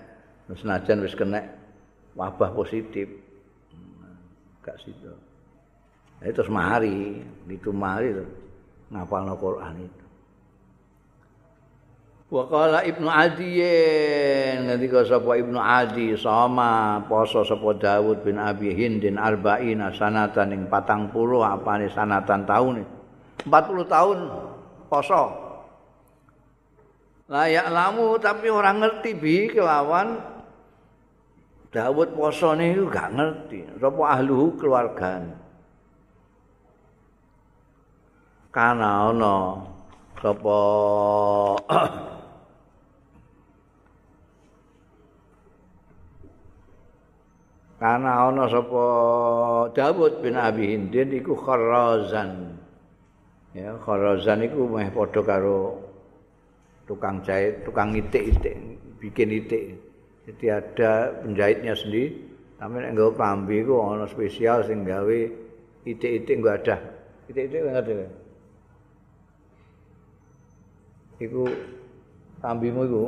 [0.59, 1.39] senajan wis kena
[2.19, 3.22] wabah positif
[4.63, 5.11] gak situ.
[6.23, 7.19] Itu terus mari
[7.51, 8.15] itu mari
[8.95, 10.03] ngapalno Quran itu.
[12.33, 13.61] Wa qala Ibnu Adi
[14.65, 21.13] ngendika sapa Ibnu Adi sama poso sapa Daud bin Abi Hindin arba'ina sanatan ing 40
[21.45, 22.81] apane sanatan taun
[23.45, 24.19] 40 tahun
[24.89, 25.23] poso.
[27.29, 30.32] Layak lamu tapi orang ngerti bi kelawan
[31.73, 35.33] Daud poso niku gak ngerti sapa ahluhu keluargane
[38.53, 39.57] kana ana
[40.21, 40.59] sapa
[47.83, 48.85] Karena ana sapa
[49.75, 52.55] Dawud bin Abi Hindin iku kharazan.
[53.59, 55.83] Ya, kharazan iku meh padha karo
[56.87, 58.55] tukang jahit, tukang itik-itik,
[59.03, 59.82] bikin itik.
[60.23, 62.31] Jadi ada penjahitnya sendiri.
[62.63, 65.19] Tapi nek nggawa klambi iku ana spesial sing gawe
[65.83, 66.79] itik-itik nggo ada.
[67.27, 68.09] Itik-itik ngerti ya?
[71.27, 71.43] Iku
[72.39, 73.05] klambimu iku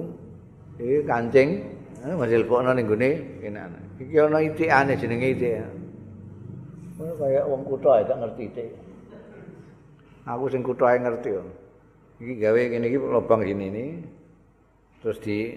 [0.74, 1.48] iki kancing,
[2.02, 3.62] masih lebokno ning gone kene
[4.02, 5.62] iki ana itikane jenenge itik.
[6.98, 8.70] Ngono kaya wong kutha ae tak ngerti itik.
[10.26, 11.30] Aku sing kutha ae ngerti.
[12.26, 13.86] Iki gawe ngene iki lubang gini ini.
[14.98, 15.54] Terus di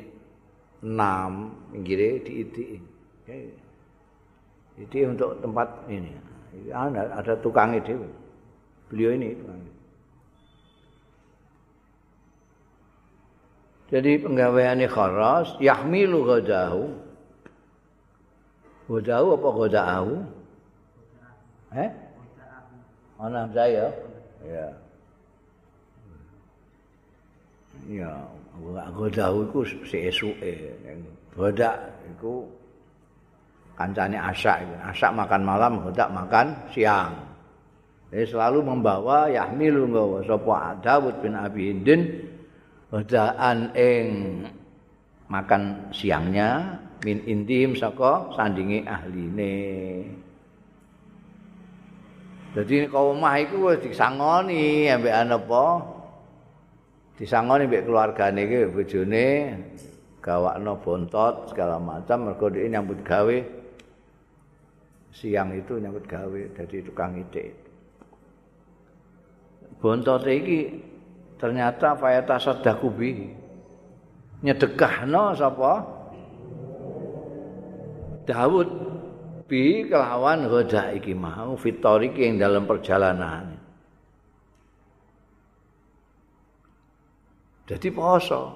[0.83, 2.81] enam pinggire di itik.
[4.77, 6.13] Itu untuk tempat ini.
[6.69, 7.97] Ada, ada tukang itu.
[8.89, 9.61] Beliau ini tukang.
[13.87, 17.07] Jadi penggawaiannya kharas, yahmilu ghadahu,
[18.87, 20.11] Godahu apa godahu?
[21.75, 21.91] Eh?
[23.19, 23.91] Ana saya.
[24.47, 24.67] Ya.
[27.91, 28.11] Ya,
[28.93, 30.53] godahu iku sesuke.
[31.37, 31.77] Godak
[32.17, 32.45] iku
[33.77, 34.75] kancane asak itu.
[34.81, 37.13] Asak makan malam, godak makan siang.
[38.07, 42.07] Jadi selalu membawa yahmilu nggawa sapa Dawud bin Abi Hindin
[42.87, 44.07] godaan ing
[45.27, 50.07] makan siangnya min intim saka sandingi ahline.
[52.55, 55.96] Dadi kaum omah iku wis disangoni ambek apa?
[57.17, 59.25] Disangoni ambek keluargane iki bojone
[60.21, 63.37] gawakno bontot segala macam mergo dhek nyambut gawe
[65.09, 67.57] siang itu nyambut gawe dadi tukang itik.
[69.81, 70.77] Bontot iki
[71.41, 73.33] ternyata fayata sadakubi
[74.45, 75.73] nyedekahno sapa?
[78.29, 78.69] Daud
[79.49, 83.56] bi kelawan goda iki mau fitori ing dalam perjalanan.
[87.67, 88.55] Jadi poso.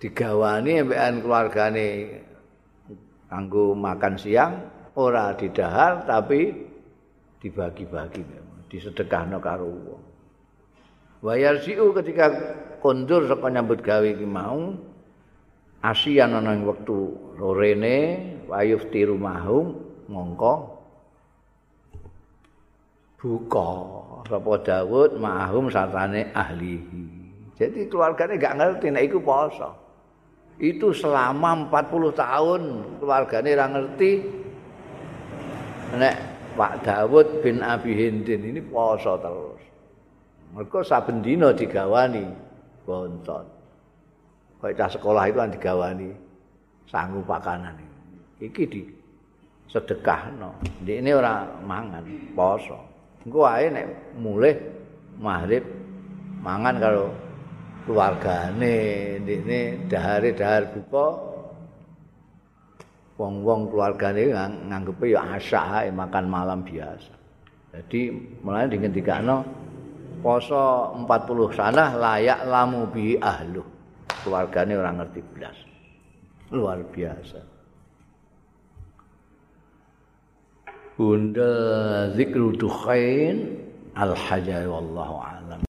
[0.00, 1.88] Digawani ambekan keluargane
[3.28, 4.52] kanggo makan siang
[4.96, 6.50] ora didahar tapi
[7.40, 8.20] dibagi-bagi
[8.68, 10.02] disedekahno karo wong.
[11.24, 12.32] Wayar siu ketika
[12.84, 14.76] kondur saka nyambut gawe iki mau
[15.80, 17.96] asian ana ing wektu lorene
[18.48, 20.54] wayuf tiru mongko
[23.16, 23.70] buka
[24.28, 27.13] sapa Daud mahum satane ahlihi
[27.54, 29.70] jadi keluarganya gak ngerti nek iku poso
[30.58, 32.62] itu selama 40 tahun
[33.02, 34.10] keluarganya ora ngerti
[35.98, 36.16] nek
[36.54, 39.62] Pak Dawud bin Abi Hindin ini poso terus.
[40.54, 42.30] Mereka saben dina digawani
[42.86, 43.42] bontot.
[44.62, 46.10] Kayak cah sekolah itu kan digawani
[46.86, 47.74] sanggup pakanan.
[48.38, 48.86] Iki di
[49.66, 50.54] sedekah no.
[50.86, 52.06] Ini orang mangan
[52.38, 52.78] poso.
[53.26, 54.54] Engko ae nek mulih
[55.18, 55.66] maghrib
[56.38, 57.10] mangan kalau
[57.84, 58.76] keluargane
[59.20, 61.06] ini dahare-dahar buka
[63.20, 64.32] wong-wong keluargane
[64.66, 67.14] nganggepe ya asak makan malam biasa.
[67.74, 68.10] Jadi
[68.42, 69.42] mulai dingendikano
[70.22, 73.62] poso 40 sana layak lamu bi ahlu.
[74.24, 75.56] Keluargane orang ngerti belas.
[76.54, 77.40] Luar biasa.
[80.94, 81.50] Bunda
[82.14, 83.58] zikru dukhain
[83.98, 85.33] al-hajar wallahu alam.